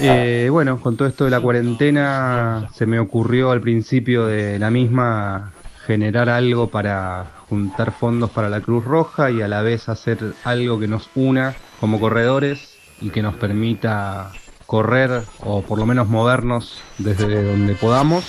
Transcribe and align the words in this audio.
Eh, 0.00 0.48
bueno, 0.50 0.80
con 0.80 0.96
todo 0.96 1.08
esto 1.08 1.24
de 1.24 1.30
la 1.30 1.40
cuarentena 1.40 2.68
se 2.74 2.86
me 2.86 2.98
ocurrió 2.98 3.50
al 3.50 3.60
principio 3.60 4.26
de 4.26 4.58
la 4.58 4.70
misma 4.70 5.52
generar 5.86 6.28
algo 6.28 6.68
para 6.68 7.26
juntar 7.48 7.92
fondos 7.92 8.30
para 8.30 8.48
la 8.48 8.60
Cruz 8.60 8.84
Roja 8.84 9.30
y 9.30 9.42
a 9.42 9.48
la 9.48 9.62
vez 9.62 9.88
hacer 9.88 10.34
algo 10.44 10.78
que 10.78 10.86
nos 10.86 11.10
una 11.14 11.54
como 11.80 11.98
corredores 11.98 12.76
y 13.00 13.10
que 13.10 13.22
nos 13.22 13.34
permita 13.34 14.30
correr 14.66 15.22
o 15.40 15.62
por 15.62 15.78
lo 15.78 15.86
menos 15.86 16.08
movernos 16.08 16.80
desde 16.98 17.42
donde 17.42 17.74
podamos. 17.74 18.24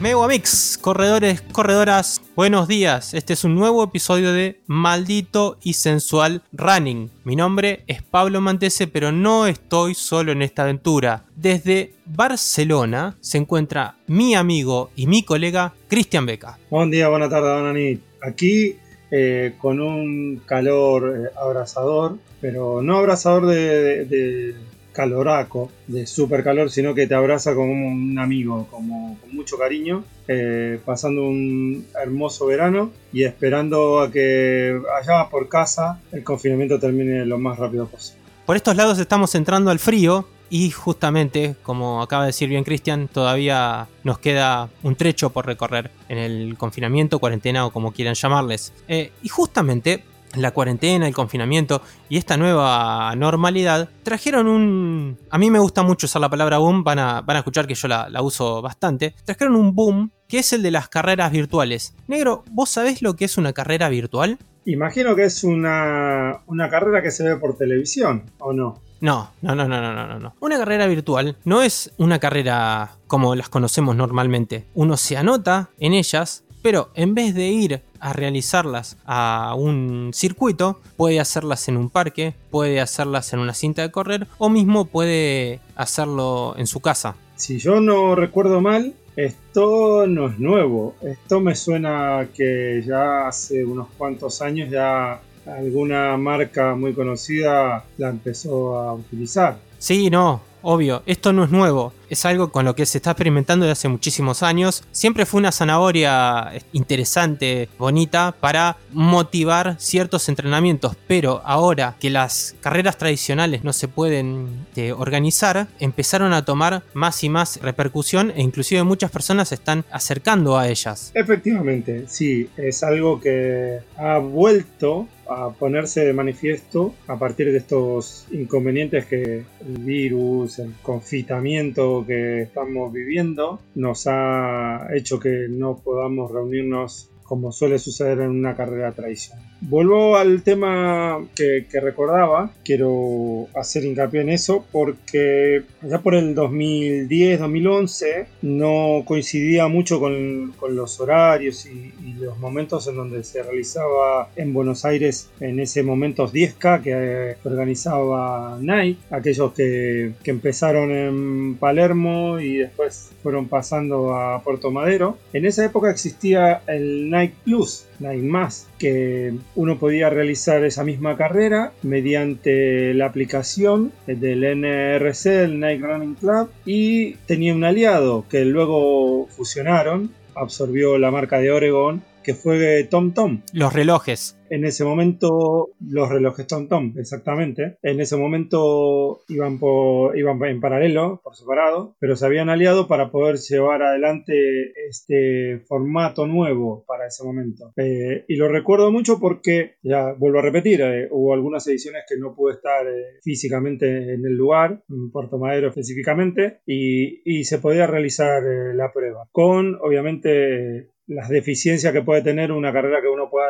Mix, 0.00 0.78
corredores, 0.80 1.40
corredoras, 1.40 2.22
buenos 2.36 2.68
días. 2.68 3.14
Este 3.14 3.32
es 3.32 3.42
un 3.42 3.56
nuevo 3.56 3.82
episodio 3.82 4.32
de 4.32 4.60
Maldito 4.68 5.58
y 5.60 5.72
Sensual 5.72 6.42
Running. 6.52 7.10
Mi 7.24 7.34
nombre 7.34 7.82
es 7.88 8.02
Pablo 8.02 8.40
Mantese, 8.40 8.86
pero 8.86 9.10
no 9.10 9.48
estoy 9.48 9.94
solo 9.94 10.30
en 10.30 10.42
esta 10.42 10.62
aventura. 10.62 11.24
Desde 11.34 11.94
Barcelona 12.06 13.16
se 13.20 13.38
encuentra 13.38 13.96
mi 14.06 14.36
amigo 14.36 14.90
y 14.94 15.08
mi 15.08 15.24
colega 15.24 15.74
Cristian 15.88 16.26
Beca. 16.26 16.58
Buen 16.70 16.90
día, 16.90 17.08
buena 17.08 17.28
tarde, 17.28 17.52
buena 17.52 17.72
nit. 17.72 18.00
Aquí 18.22 18.76
eh, 19.10 19.54
con 19.58 19.80
un 19.80 20.42
calor 20.46 21.26
eh, 21.26 21.30
abrasador, 21.36 22.18
pero 22.40 22.82
no 22.82 22.98
abrasador 22.98 23.46
de 23.46 24.54
caloraco, 24.98 25.70
de 25.86 26.08
super 26.08 26.42
calor, 26.42 26.72
sino 26.72 26.92
que 26.92 27.06
te 27.06 27.14
abraza 27.14 27.54
como 27.54 27.72
un 27.72 28.18
amigo, 28.18 28.66
como 28.68 29.16
con 29.20 29.32
mucho 29.32 29.56
cariño, 29.56 30.02
eh, 30.26 30.80
pasando 30.84 31.22
un 31.22 31.86
hermoso 32.02 32.46
verano 32.46 32.90
y 33.12 33.22
esperando 33.22 34.00
a 34.00 34.10
que 34.10 34.76
allá 35.00 35.28
por 35.30 35.48
casa 35.48 36.00
el 36.10 36.24
confinamiento 36.24 36.80
termine 36.80 37.24
lo 37.24 37.38
más 37.38 37.60
rápido 37.60 37.86
posible. 37.86 38.20
Por 38.44 38.56
estos 38.56 38.74
lados 38.74 38.98
estamos 38.98 39.32
entrando 39.36 39.70
al 39.70 39.78
frío 39.78 40.26
y 40.50 40.70
justamente, 40.70 41.54
como 41.62 42.02
acaba 42.02 42.24
de 42.24 42.28
decir 42.30 42.48
bien 42.48 42.64
Cristian, 42.64 43.06
todavía 43.06 43.86
nos 44.02 44.18
queda 44.18 44.68
un 44.82 44.96
trecho 44.96 45.30
por 45.30 45.46
recorrer 45.46 45.92
en 46.08 46.18
el 46.18 46.56
confinamiento, 46.58 47.20
cuarentena 47.20 47.66
o 47.66 47.70
como 47.70 47.92
quieran 47.92 48.14
llamarles. 48.14 48.72
Eh, 48.88 49.12
y 49.22 49.28
justamente 49.28 50.02
la 50.34 50.50
cuarentena, 50.50 51.06
el 51.06 51.14
confinamiento 51.14 51.82
y 52.08 52.16
esta 52.16 52.36
nueva 52.36 53.14
normalidad 53.16 53.88
trajeron 54.02 54.48
un... 54.48 55.18
A 55.30 55.38
mí 55.38 55.50
me 55.50 55.58
gusta 55.58 55.82
mucho 55.82 56.06
usar 56.06 56.20
la 56.20 56.28
palabra 56.28 56.58
boom, 56.58 56.84
van 56.84 56.98
a, 56.98 57.20
van 57.20 57.36
a 57.36 57.40
escuchar 57.40 57.66
que 57.66 57.74
yo 57.74 57.88
la, 57.88 58.08
la 58.08 58.22
uso 58.22 58.62
bastante. 58.62 59.14
Trajeron 59.24 59.56
un 59.56 59.74
boom 59.74 60.10
que 60.28 60.40
es 60.40 60.52
el 60.52 60.62
de 60.62 60.70
las 60.70 60.88
carreras 60.88 61.32
virtuales. 61.32 61.94
Negro, 62.06 62.44
¿vos 62.50 62.68
sabés 62.70 63.02
lo 63.02 63.16
que 63.16 63.24
es 63.24 63.38
una 63.38 63.52
carrera 63.52 63.88
virtual? 63.88 64.38
Imagino 64.66 65.16
que 65.16 65.24
es 65.24 65.44
una, 65.44 66.42
una 66.46 66.68
carrera 66.68 67.02
que 67.02 67.10
se 67.10 67.24
ve 67.24 67.36
por 67.36 67.56
televisión, 67.56 68.30
¿o 68.38 68.52
no? 68.52 68.82
No, 69.00 69.30
no, 69.42 69.54
no, 69.54 69.66
no, 69.68 69.80
no, 69.80 69.94
no, 69.94 70.06
no, 70.06 70.18
no. 70.18 70.34
Una 70.40 70.58
carrera 70.58 70.86
virtual 70.86 71.36
no 71.44 71.62
es 71.62 71.92
una 71.98 72.18
carrera 72.18 72.90
como 73.06 73.34
las 73.34 73.48
conocemos 73.48 73.96
normalmente. 73.96 74.66
Uno 74.74 74.96
se 74.96 75.16
anota 75.16 75.70
en 75.78 75.94
ellas, 75.94 76.44
pero 76.62 76.90
en 76.94 77.14
vez 77.14 77.34
de 77.34 77.48
ir 77.48 77.82
a 78.00 78.12
realizarlas 78.12 78.96
a 79.06 79.54
un 79.56 80.10
circuito, 80.14 80.80
puede 80.96 81.20
hacerlas 81.20 81.68
en 81.68 81.76
un 81.76 81.90
parque, 81.90 82.34
puede 82.50 82.80
hacerlas 82.80 83.32
en 83.32 83.40
una 83.40 83.54
cinta 83.54 83.82
de 83.82 83.90
correr 83.90 84.26
o 84.38 84.48
mismo 84.48 84.84
puede 84.86 85.60
hacerlo 85.76 86.54
en 86.56 86.66
su 86.66 86.80
casa. 86.80 87.16
Si 87.36 87.58
yo 87.58 87.80
no 87.80 88.14
recuerdo 88.14 88.60
mal, 88.60 88.94
esto 89.16 90.06
no 90.06 90.28
es 90.28 90.38
nuevo. 90.38 90.94
Esto 91.02 91.40
me 91.40 91.56
suena 91.56 92.28
que 92.34 92.82
ya 92.86 93.26
hace 93.26 93.64
unos 93.64 93.88
cuantos 93.98 94.40
años 94.42 94.70
ya 94.70 95.20
alguna 95.44 96.16
marca 96.16 96.74
muy 96.74 96.92
conocida 96.92 97.84
la 97.96 98.10
empezó 98.10 98.78
a 98.78 98.92
utilizar. 98.94 99.58
Sí, 99.78 100.10
no, 100.10 100.40
obvio, 100.62 101.02
esto 101.06 101.32
no 101.32 101.44
es 101.44 101.50
nuevo, 101.50 101.92
es 102.08 102.24
algo 102.24 102.50
con 102.50 102.64
lo 102.64 102.74
que 102.74 102.86
se 102.86 102.98
está 102.98 103.12
experimentando 103.12 103.66
desde 103.66 103.72
hace 103.72 103.88
muchísimos 103.88 104.42
años. 104.42 104.84
Siempre 104.92 105.26
fue 105.26 105.38
una 105.38 105.52
zanahoria 105.52 106.52
interesante, 106.72 107.68
bonita, 107.78 108.34
para 108.40 108.76
motivar 108.92 109.76
ciertos 109.78 110.28
entrenamientos, 110.28 110.96
pero 111.06 111.42
ahora 111.44 111.96
que 112.00 112.10
las 112.10 112.56
carreras 112.60 112.98
tradicionales 112.98 113.64
no 113.64 113.72
se 113.72 113.88
pueden 113.88 114.66
eh, 114.76 114.92
organizar, 114.92 115.68
empezaron 115.80 116.32
a 116.32 116.44
tomar 116.44 116.82
más 116.94 117.22
y 117.24 117.28
más 117.28 117.60
repercusión 117.62 118.32
e 118.34 118.42
inclusive 118.42 118.82
muchas 118.84 119.10
personas 119.10 119.48
se 119.48 119.56
están 119.56 119.84
acercando 119.90 120.58
a 120.58 120.68
ellas. 120.68 121.12
Efectivamente, 121.14 122.04
sí, 122.08 122.48
es 122.56 122.82
algo 122.82 123.20
que 123.20 123.80
ha 123.96 124.18
vuelto 124.18 125.08
a 125.28 125.50
ponerse 125.50 126.04
de 126.04 126.12
manifiesto 126.12 126.94
a 127.06 127.18
partir 127.18 127.52
de 127.52 127.58
estos 127.58 128.26
inconvenientes 128.30 129.04
que 129.06 129.44
el 129.60 129.78
virus, 129.78 130.58
el 130.58 130.72
confitamiento 130.82 131.97
que 132.06 132.42
estamos 132.42 132.92
viviendo 132.92 133.58
nos 133.74 134.06
ha 134.06 134.88
hecho 134.94 135.18
que 135.18 135.46
no 135.48 135.76
podamos 135.76 136.30
reunirnos 136.30 137.10
como 137.28 137.52
suele 137.52 137.78
suceder 137.78 138.20
en 138.20 138.30
una 138.30 138.56
carrera 138.56 138.92
tradicional. 138.92 139.44
Vuelvo 139.60 140.16
al 140.16 140.42
tema 140.42 141.18
que, 141.36 141.66
que 141.70 141.78
recordaba, 141.80 142.50
quiero 142.64 143.48
hacer 143.54 143.84
hincapié 143.84 144.22
en 144.22 144.30
eso 144.30 144.64
porque 144.72 145.64
ya 145.82 146.00
por 146.00 146.14
el 146.14 146.34
2010-2011 146.34 148.26
no 148.42 149.02
coincidía 149.04 149.68
mucho 149.68 150.00
con, 150.00 150.54
con 150.58 150.74
los 150.74 150.98
horarios 151.00 151.66
y, 151.66 151.92
y 152.04 152.14
los 152.14 152.38
momentos 152.38 152.88
en 152.88 152.96
donde 152.96 153.22
se 153.24 153.42
realizaba 153.42 154.30
en 154.36 154.54
Buenos 154.54 154.86
Aires 154.86 155.28
en 155.40 155.60
ese 155.60 155.82
momento 155.82 156.26
10K 156.28 156.82
que 156.82 156.92
eh, 156.94 157.36
organizaba 157.44 158.58
Nike, 158.60 159.00
aquellos 159.10 159.52
que, 159.52 160.12
que 160.22 160.30
empezaron 160.30 160.90
en 160.90 161.56
Palermo 161.56 162.40
y 162.40 162.56
después 162.56 163.10
fueron 163.22 163.48
pasando 163.48 164.14
a 164.14 164.42
Puerto 164.42 164.70
Madero. 164.70 165.18
En 165.32 165.44
esa 165.44 165.64
época 165.64 165.90
existía 165.90 166.62
el 166.66 167.10
Nike 167.18 167.34
Plus, 167.44 167.86
Nike 167.98 168.22
Más, 168.22 168.68
que 168.78 169.34
uno 169.54 169.78
podía 169.78 170.10
realizar 170.10 170.64
esa 170.64 170.84
misma 170.84 171.16
carrera 171.16 171.72
mediante 171.82 172.94
la 172.94 173.06
aplicación 173.06 173.92
del 174.06 174.44
NRC, 174.44 175.26
el 175.44 175.60
Nike 175.60 175.84
Running 175.84 176.14
Club, 176.14 176.50
y 176.64 177.14
tenía 177.26 177.54
un 177.54 177.64
aliado 177.64 178.24
que 178.28 178.44
luego 178.44 179.26
fusionaron, 179.28 180.12
absorbió 180.34 180.98
la 180.98 181.10
marca 181.10 181.38
de 181.38 181.50
Oregon, 181.50 182.02
que 182.22 182.34
fue 182.34 182.84
TomTom. 182.84 183.42
Los 183.52 183.72
relojes. 183.72 184.37
En 184.50 184.64
ese 184.64 184.84
momento, 184.84 185.70
los 185.80 186.08
relojes 186.08 186.46
TomTom, 186.46 186.94
exactamente. 186.98 187.78
En 187.82 188.00
ese 188.00 188.16
momento 188.16 189.20
iban, 189.28 189.58
por, 189.58 190.16
iban 190.16 190.42
en 190.44 190.60
paralelo, 190.60 191.20
por 191.22 191.36
separado, 191.36 191.96
pero 191.98 192.16
se 192.16 192.26
habían 192.26 192.48
aliado 192.48 192.88
para 192.88 193.10
poder 193.10 193.36
llevar 193.36 193.82
adelante 193.82 194.72
este 194.88 195.60
formato 195.66 196.26
nuevo 196.26 196.84
para 196.86 197.06
ese 197.06 197.24
momento. 197.24 197.72
Eh, 197.76 198.24
y 198.28 198.36
lo 198.36 198.48
recuerdo 198.48 198.90
mucho 198.90 199.18
porque, 199.20 199.76
ya 199.82 200.12
vuelvo 200.12 200.38
a 200.38 200.42
repetir, 200.42 200.80
eh, 200.80 201.08
hubo 201.10 201.34
algunas 201.34 201.66
ediciones 201.66 202.04
que 202.08 202.16
no 202.18 202.34
pude 202.34 202.54
estar 202.54 202.86
eh, 202.86 203.18
físicamente 203.22 204.14
en 204.14 204.24
el 204.24 204.34
lugar, 204.34 204.82
en 204.88 205.10
Puerto 205.10 205.38
Madero 205.38 205.68
específicamente, 205.68 206.60
y, 206.66 207.18
se 207.48 207.58
podía 207.58 207.86
realizar 207.86 208.42
la 208.74 208.92
prueba. 208.92 209.28
Con, 209.32 209.76
obviamente, 209.80 210.90
las 211.08 211.28
deficiencias 211.30 211.92
que 211.92 212.02
puede 212.02 212.22
tener 212.22 212.52
una 212.52 212.72
carrera 212.72 213.00
que 213.00 213.08
uno 213.08 213.30
pueda 213.30 213.48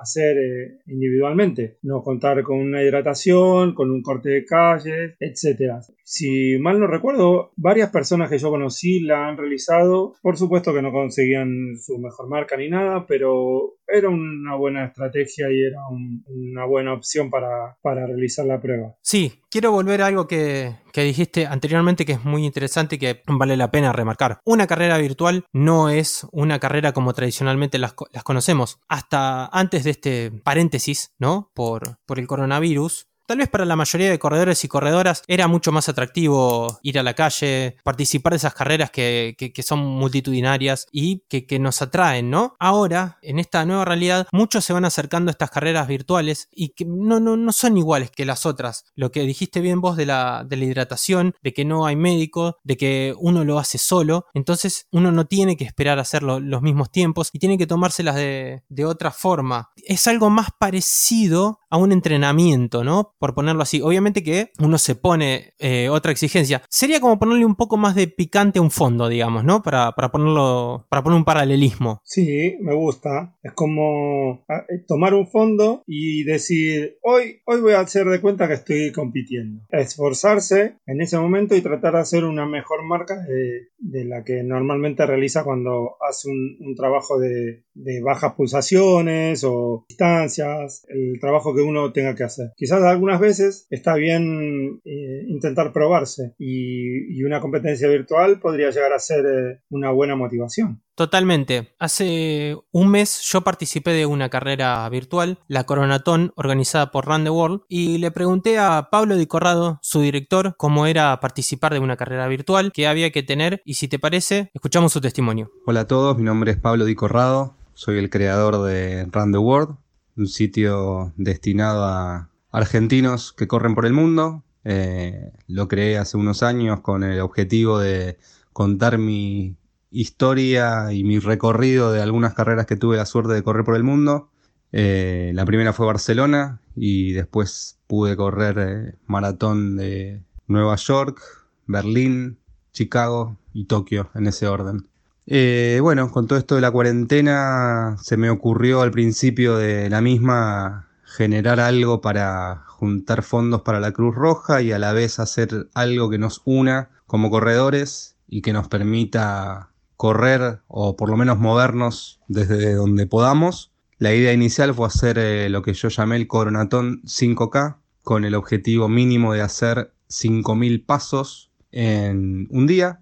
hacer 0.00 0.36
eh, 0.36 0.78
individualmente. 0.86 1.78
No 1.82 2.02
contar 2.02 2.42
con 2.42 2.58
una 2.58 2.82
hidratación, 2.82 3.74
con 3.74 3.90
un 3.90 4.02
corte 4.02 4.30
de 4.30 4.44
calle, 4.44 5.16
etc. 5.20 5.82
Si 6.06 6.58
mal 6.60 6.78
no 6.78 6.86
recuerdo, 6.86 7.52
varias 7.56 7.90
personas 7.90 8.28
que 8.28 8.38
yo 8.38 8.50
conocí 8.50 9.00
la 9.00 9.26
han 9.26 9.38
realizado. 9.38 10.14
Por 10.22 10.36
supuesto 10.36 10.74
que 10.74 10.82
no 10.82 10.92
conseguían 10.92 11.76
su 11.82 11.98
mejor 11.98 12.28
marca 12.28 12.56
ni 12.58 12.68
nada, 12.68 13.06
pero 13.06 13.76
era 13.88 14.10
una 14.10 14.54
buena 14.54 14.84
estrategia 14.86 15.46
y 15.50 15.64
era 15.64 15.78
un- 15.90 16.22
una 16.26 16.66
buena 16.66 16.92
opción 16.92 17.30
para, 17.30 17.78
para 17.82 18.06
realizar 18.06 18.44
la 18.44 18.60
prueba. 18.60 18.94
Sí, 19.00 19.40
quiero 19.50 19.72
volver 19.72 20.02
a 20.02 20.06
algo 20.06 20.26
que, 20.26 20.76
que 20.92 21.02
dijiste 21.04 21.46
anteriormente 21.46 22.04
que 22.04 22.12
es 22.12 22.24
muy 22.24 22.44
interesante 22.44 22.96
y 22.96 22.98
que 22.98 23.22
vale 23.26 23.56
la 23.56 23.70
pena 23.70 23.92
remarcar. 23.92 24.40
Una 24.44 24.66
carrera 24.66 24.98
virtual 24.98 25.44
no 25.52 25.88
es 25.88 26.26
una 26.32 26.58
carrera 26.58 26.92
como 26.92 27.14
tradicionalmente 27.14 27.78
las, 27.78 27.94
las 28.12 28.24
conocemos. 28.24 28.78
Hasta 28.88 29.46
antes 29.46 29.84
de 29.84 29.90
este 29.90 30.30
paréntesis, 30.30 31.14
¿no? 31.18 31.50
Por, 31.54 31.98
por 32.06 32.18
el 32.18 32.26
coronavirus, 32.26 33.08
Tal 33.26 33.38
vez 33.38 33.48
para 33.48 33.64
la 33.64 33.74
mayoría 33.76 34.10
de 34.10 34.18
corredores 34.18 34.64
y 34.64 34.68
corredoras 34.68 35.22
era 35.26 35.48
mucho 35.48 35.72
más 35.72 35.88
atractivo 35.88 36.78
ir 36.82 36.98
a 36.98 37.02
la 37.02 37.14
calle, 37.14 37.76
participar 37.82 38.32
de 38.34 38.36
esas 38.36 38.52
carreras 38.54 38.90
que, 38.90 39.34
que- 39.38 39.62
son 39.62 39.78
multitudinarias 39.78 40.86
y 40.92 41.22
que, 41.28 41.58
nos 41.58 41.80
atraen, 41.80 42.28
¿no? 42.28 42.54
Ahora, 42.58 43.18
en 43.22 43.38
esta 43.38 43.64
nueva 43.64 43.86
realidad, 43.86 44.26
muchos 44.30 44.62
se 44.64 44.74
van 44.74 44.84
acercando 44.84 45.30
a 45.30 45.32
estas 45.32 45.50
carreras 45.50 45.88
virtuales 45.88 46.48
y 46.52 46.70
que 46.74 46.84
no, 46.84 47.18
no, 47.18 47.36
no 47.38 47.52
son 47.52 47.78
iguales 47.78 48.10
que 48.10 48.26
las 48.26 48.44
otras. 48.44 48.84
Lo 48.94 49.10
que 49.10 49.22
dijiste 49.22 49.60
bien 49.60 49.80
vos 49.80 49.96
de 49.96 50.04
la, 50.04 50.44
de 50.46 50.56
la 50.58 50.64
hidratación, 50.66 51.34
de 51.42 51.54
que 51.54 51.64
no 51.64 51.86
hay 51.86 51.96
médico, 51.96 52.58
de 52.62 52.76
que 52.76 53.14
uno 53.18 53.44
lo 53.44 53.58
hace 53.58 53.78
solo, 53.78 54.26
entonces 54.34 54.86
uno 54.92 55.12
no 55.12 55.24
tiene 55.26 55.56
que 55.56 55.64
esperar 55.64 55.98
a 55.98 56.02
hacerlo 56.02 56.40
los 56.40 56.60
mismos 56.60 56.90
tiempos 56.90 57.30
y 57.32 57.38
tiene 57.38 57.56
que 57.56 57.66
tomárselas 57.66 58.16
de, 58.16 58.64
de 58.68 58.84
otra 58.84 59.10
forma. 59.10 59.70
Es 59.76 60.06
algo 60.08 60.28
más 60.28 60.48
parecido 60.58 61.58
a 61.70 61.78
un 61.78 61.92
entrenamiento, 61.92 62.84
¿no? 62.84 63.13
Por 63.24 63.34
ponerlo 63.34 63.62
así. 63.62 63.80
Obviamente 63.80 64.22
que 64.22 64.50
uno 64.58 64.76
se 64.76 64.96
pone 64.96 65.54
eh, 65.58 65.88
otra 65.88 66.12
exigencia. 66.12 66.60
Sería 66.68 67.00
como 67.00 67.18
ponerle 67.18 67.46
un 67.46 67.54
poco 67.54 67.78
más 67.78 67.94
de 67.94 68.06
picante 68.06 68.58
a 68.58 68.62
un 68.62 68.70
fondo, 68.70 69.08
digamos, 69.08 69.44
¿no? 69.44 69.62
Para, 69.62 69.92
para 69.92 70.10
ponerlo, 70.10 70.86
para 70.90 71.02
poner 71.02 71.16
un 71.16 71.24
paralelismo. 71.24 72.02
Sí, 72.04 72.58
me 72.60 72.74
gusta. 72.74 73.34
Es 73.42 73.52
como 73.52 74.44
ah, 74.50 74.66
eh, 74.68 74.84
tomar 74.86 75.14
un 75.14 75.26
fondo 75.26 75.82
y 75.86 76.24
decir, 76.24 76.98
hoy, 77.02 77.40
hoy 77.46 77.62
voy 77.62 77.72
a 77.72 77.80
hacer 77.80 78.06
de 78.08 78.20
cuenta 78.20 78.46
que 78.46 78.52
estoy 78.52 78.92
compitiendo. 78.92 79.62
Esforzarse 79.70 80.76
en 80.84 81.00
ese 81.00 81.16
momento 81.16 81.56
y 81.56 81.62
tratar 81.62 81.94
de 81.94 82.00
hacer 82.00 82.24
una 82.24 82.44
mejor 82.44 82.84
marca 82.84 83.16
de, 83.22 83.68
de 83.78 84.04
la 84.04 84.22
que 84.22 84.42
normalmente 84.42 85.06
realiza 85.06 85.44
cuando 85.44 85.96
hace 86.06 86.28
un, 86.28 86.58
un 86.60 86.74
trabajo 86.74 87.18
de, 87.18 87.64
de 87.72 88.02
bajas 88.02 88.34
pulsaciones 88.34 89.44
o 89.44 89.86
distancias, 89.88 90.84
el 90.88 91.18
trabajo 91.20 91.54
que 91.54 91.62
uno 91.62 91.90
tenga 91.90 92.14
que 92.14 92.24
hacer. 92.24 92.52
Quizás 92.56 92.82
algunas 92.82 93.13
veces 93.20 93.66
está 93.70 93.94
bien 93.94 94.80
eh, 94.84 95.24
intentar 95.26 95.72
probarse 95.72 96.34
y, 96.38 97.18
y 97.18 97.22
una 97.24 97.40
competencia 97.40 97.88
virtual 97.88 98.40
podría 98.40 98.70
llegar 98.70 98.92
a 98.92 98.98
ser 98.98 99.24
eh, 99.26 99.60
una 99.70 99.90
buena 99.90 100.16
motivación. 100.16 100.82
Totalmente. 100.94 101.74
Hace 101.80 102.56
un 102.70 102.88
mes 102.88 103.20
yo 103.22 103.40
participé 103.40 103.90
de 103.90 104.06
una 104.06 104.28
carrera 104.28 104.88
virtual, 104.88 105.38
la 105.48 105.64
Coronatón, 105.64 106.32
organizada 106.36 106.92
por 106.92 107.06
Run 107.06 107.24
the 107.24 107.30
World, 107.30 107.62
y 107.68 107.98
le 107.98 108.12
pregunté 108.12 108.58
a 108.58 108.88
Pablo 108.92 109.16
Di 109.16 109.26
Corrado, 109.26 109.80
su 109.82 110.00
director, 110.00 110.54
cómo 110.56 110.86
era 110.86 111.18
participar 111.18 111.72
de 111.72 111.80
una 111.80 111.96
carrera 111.96 112.28
virtual, 112.28 112.70
qué 112.72 112.86
había 112.86 113.10
que 113.10 113.24
tener, 113.24 113.60
y 113.64 113.74
si 113.74 113.88
te 113.88 113.98
parece, 113.98 114.50
escuchamos 114.54 114.92
su 114.92 115.00
testimonio. 115.00 115.50
Hola 115.66 115.80
a 115.80 115.86
todos, 115.88 116.16
mi 116.16 116.22
nombre 116.22 116.52
es 116.52 116.58
Pablo 116.58 116.84
Di 116.84 116.94
Corrado, 116.94 117.56
soy 117.74 117.98
el 117.98 118.08
creador 118.08 118.62
de 118.62 119.06
Run 119.10 119.32
the 119.32 119.38
World, 119.38 119.76
un 120.16 120.28
sitio 120.28 121.12
destinado 121.16 121.84
a 121.84 122.30
argentinos 122.54 123.32
que 123.32 123.48
corren 123.48 123.74
por 123.74 123.84
el 123.84 123.92
mundo. 123.92 124.44
Eh, 124.64 125.32
lo 125.48 125.66
creé 125.66 125.98
hace 125.98 126.16
unos 126.16 126.42
años 126.42 126.80
con 126.80 127.02
el 127.02 127.20
objetivo 127.20 127.80
de 127.80 128.16
contar 128.52 128.96
mi 128.96 129.56
historia 129.90 130.92
y 130.92 131.02
mi 131.02 131.18
recorrido 131.18 131.92
de 131.92 132.00
algunas 132.00 132.32
carreras 132.34 132.66
que 132.66 132.76
tuve 132.76 132.96
la 132.96 133.06
suerte 133.06 133.32
de 133.32 133.42
correr 133.42 133.64
por 133.64 133.74
el 133.74 133.82
mundo. 133.82 134.30
Eh, 134.70 135.32
la 135.34 135.44
primera 135.44 135.72
fue 135.72 135.86
Barcelona 135.86 136.60
y 136.76 137.12
después 137.12 137.78
pude 137.88 138.16
correr 138.16 138.56
eh, 138.58 138.94
maratón 139.06 139.76
de 139.76 140.22
Nueva 140.46 140.76
York, 140.76 141.20
Berlín, 141.66 142.38
Chicago 142.72 143.36
y 143.52 143.64
Tokio 143.64 144.10
en 144.14 144.28
ese 144.28 144.46
orden. 144.46 144.86
Bueno, 145.26 146.10
con 146.12 146.28
todo 146.28 146.38
esto 146.38 146.54
de 146.54 146.60
la 146.60 146.70
cuarentena 146.70 147.96
se 148.00 148.16
me 148.16 148.30
ocurrió 148.30 148.82
al 148.82 148.92
principio 148.92 149.56
de 149.56 149.90
la 149.90 150.00
misma 150.00 150.88
generar 151.16 151.60
algo 151.60 152.00
para 152.00 152.64
juntar 152.66 153.22
fondos 153.22 153.62
para 153.62 153.78
la 153.78 153.92
Cruz 153.92 154.16
Roja 154.16 154.62
y 154.62 154.72
a 154.72 154.80
la 154.80 154.92
vez 154.92 155.20
hacer 155.20 155.68
algo 155.72 156.10
que 156.10 156.18
nos 156.18 156.42
una 156.44 156.90
como 157.06 157.30
corredores 157.30 158.16
y 158.26 158.42
que 158.42 158.52
nos 158.52 158.66
permita 158.66 159.70
correr 159.96 160.60
o 160.66 160.96
por 160.96 161.08
lo 161.08 161.16
menos 161.16 161.38
movernos 161.38 162.20
desde 162.26 162.74
donde 162.74 163.06
podamos. 163.06 163.70
La 163.98 164.12
idea 164.12 164.32
inicial 164.32 164.74
fue 164.74 164.88
hacer 164.88 165.18
eh, 165.18 165.48
lo 165.50 165.62
que 165.62 165.72
yo 165.72 165.88
llamé 165.88 166.16
el 166.16 166.26
Coronatón 166.26 167.00
5K 167.04 167.76
con 168.02 168.24
el 168.24 168.34
objetivo 168.34 168.88
mínimo 168.88 169.32
de 169.32 169.42
hacer 169.42 169.92
5.000 170.10 170.84
pasos 170.84 171.52
en 171.70 172.48
un 172.50 172.66
día. 172.66 173.00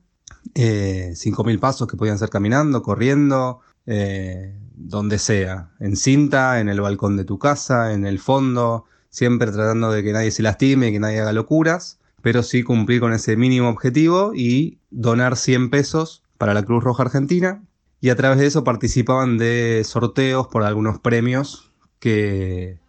Eh, 0.54 1.12
5.000 1.14 1.58
pasos 1.60 1.88
que 1.88 1.96
podían 1.96 2.18
ser 2.18 2.28
caminando, 2.28 2.82
corriendo, 2.82 3.60
eh, 3.86 4.54
donde 4.74 5.18
sea, 5.18 5.70
en 5.80 5.96
cinta, 5.96 6.60
en 6.60 6.68
el 6.68 6.80
balcón 6.80 7.16
de 7.16 7.24
tu 7.24 7.38
casa, 7.38 7.92
en 7.92 8.06
el 8.06 8.18
fondo, 8.18 8.84
siempre 9.10 9.50
tratando 9.50 9.90
de 9.92 10.02
que 10.02 10.12
nadie 10.12 10.30
se 10.30 10.42
lastime, 10.42 10.92
que 10.92 11.00
nadie 11.00 11.20
haga 11.20 11.32
locuras, 11.32 11.98
pero 12.22 12.42
sí 12.42 12.62
cumplir 12.62 13.00
con 13.00 13.12
ese 13.12 13.36
mínimo 13.36 13.68
objetivo 13.68 14.32
y 14.34 14.78
donar 14.90 15.36
100 15.36 15.70
pesos 15.70 16.22
para 16.38 16.54
la 16.54 16.64
Cruz 16.64 16.82
Roja 16.82 17.04
Argentina. 17.04 17.62
Y 18.00 18.10
a 18.10 18.16
través 18.16 18.38
de 18.38 18.46
eso 18.46 18.64
participaban 18.64 19.38
de 19.38 19.82
sorteos 19.84 20.48
por 20.48 20.64
algunos 20.64 20.98
premios 20.98 21.72
que 21.98 22.80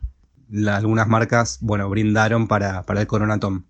algunas 0.68 1.08
marcas, 1.08 1.60
bueno, 1.62 1.90
brindaron 1.90 2.48
para, 2.48 2.84
para 2.84 3.02
el 3.02 3.08
Coronatón. 3.08 3.66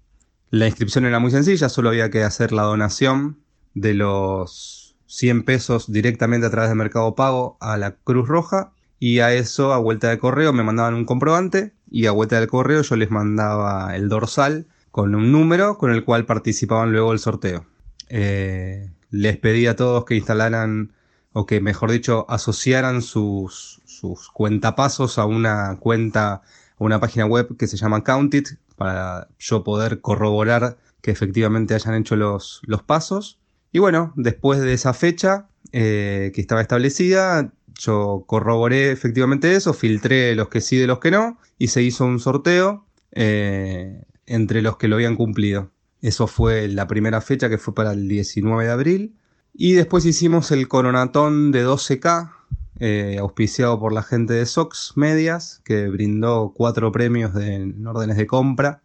La 0.50 0.68
inscripción 0.68 1.06
era 1.06 1.20
muy 1.20 1.32
sencilla, 1.32 1.68
solo 1.68 1.90
había 1.90 2.10
que 2.10 2.24
hacer 2.24 2.52
la 2.52 2.64
donación 2.64 3.40
de 3.74 3.94
los 3.94 4.83
100 5.16 5.44
pesos 5.44 5.92
directamente 5.92 6.48
a 6.48 6.50
través 6.50 6.70
de 6.70 6.76
Mercado 6.76 7.14
Pago 7.14 7.58
a 7.60 7.78
la 7.78 7.92
Cruz 7.92 8.28
Roja 8.28 8.72
y 9.00 9.20
a 9.20 9.34
eso, 9.34 9.72
a 9.72 9.78
vuelta 9.78 10.10
de 10.10 10.18
correo, 10.18 10.54
me 10.54 10.64
mandaban 10.64 10.96
un 10.96 11.06
comprobante 11.06 11.74
y 11.92 12.08
a 12.08 12.12
vuelta 12.12 12.40
del 12.40 12.50
correo 12.50 12.82
yo 12.82 12.96
les 12.96 13.12
mandaba 13.12 13.96
el 13.96 14.10
dorsal 14.10 14.66
con 14.90 15.14
un 15.14 15.32
número 15.32 15.78
con 15.78 15.92
el 15.92 16.04
cual 16.04 16.26
participaban 16.26 16.92
luego 16.92 17.12
del 17.12 17.20
sorteo. 17.20 17.66
Eh, 18.10 18.90
les 19.12 19.38
pedí 19.38 19.68
a 19.68 19.76
todos 19.76 20.06
que 20.06 20.16
instalaran, 20.16 20.94
o 21.32 21.46
que 21.46 21.62
mejor 21.62 21.92
dicho, 21.92 22.26
asociaran 22.28 23.04
sus, 23.04 23.82
sus 23.86 24.30
cuentapasos 24.30 25.20
a 25.20 25.26
una 25.26 25.78
cuenta, 25.80 26.34
a 26.34 26.42
una 26.78 27.00
página 27.00 27.26
web 27.26 27.56
que 27.58 27.68
se 27.68 27.78
llama 27.78 28.04
Countit, 28.04 28.50
para 28.78 29.28
yo 29.38 29.64
poder 29.64 30.02
corroborar 30.02 30.78
que 31.02 31.12
efectivamente 31.12 31.76
hayan 31.76 31.96
hecho 31.96 32.16
los, 32.16 32.62
los 32.66 32.82
pasos. 32.82 33.40
Y 33.74 33.80
bueno, 33.80 34.14
después 34.16 34.62
de 34.62 34.72
esa 34.72 34.94
fecha 34.94 35.50
eh, 35.72 36.32
que 36.34 36.42
estaba 36.42 36.62
establecida, 36.62 37.52
yo 37.74 38.24
corroboré 38.28 38.92
efectivamente 38.92 39.56
eso, 39.56 39.74
filtré 39.74 40.36
los 40.36 40.50
que 40.50 40.62
sí 40.62 40.78
de 40.78 40.86
los 40.86 41.00
que 41.00 41.10
no, 41.10 41.40
y 41.58 41.70
se 41.70 41.82
hizo 41.82 42.06
un 42.06 42.20
sorteo 42.20 42.86
eh, 43.12 44.04
entre 44.28 44.62
los 44.62 44.78
que 44.78 44.88
lo 44.88 44.98
habían 44.98 45.16
cumplido. 45.16 45.72
Eso 46.04 46.28
fue 46.28 46.68
la 46.68 46.88
primera 46.88 47.20
fecha 47.20 47.50
que 47.50 47.58
fue 47.58 47.74
para 47.74 47.94
el 47.94 48.08
19 48.08 48.64
de 48.64 48.72
abril. 48.72 49.16
Y 49.56 49.74
después 49.74 50.06
hicimos 50.06 50.52
el 50.52 50.68
coronatón 50.68 51.52
de 51.52 51.66
12K, 51.66 52.32
eh, 52.80 53.18
auspiciado 53.20 53.80
por 53.80 53.92
la 53.92 54.04
gente 54.04 54.34
de 54.34 54.46
Sox 54.46 54.94
Medias, 54.96 55.62
que 55.66 55.88
brindó 55.88 56.54
cuatro 56.56 56.92
premios 56.92 57.34
de, 57.34 57.56
en 57.56 57.88
órdenes 57.88 58.18
de 58.18 58.28
compra. 58.28 58.84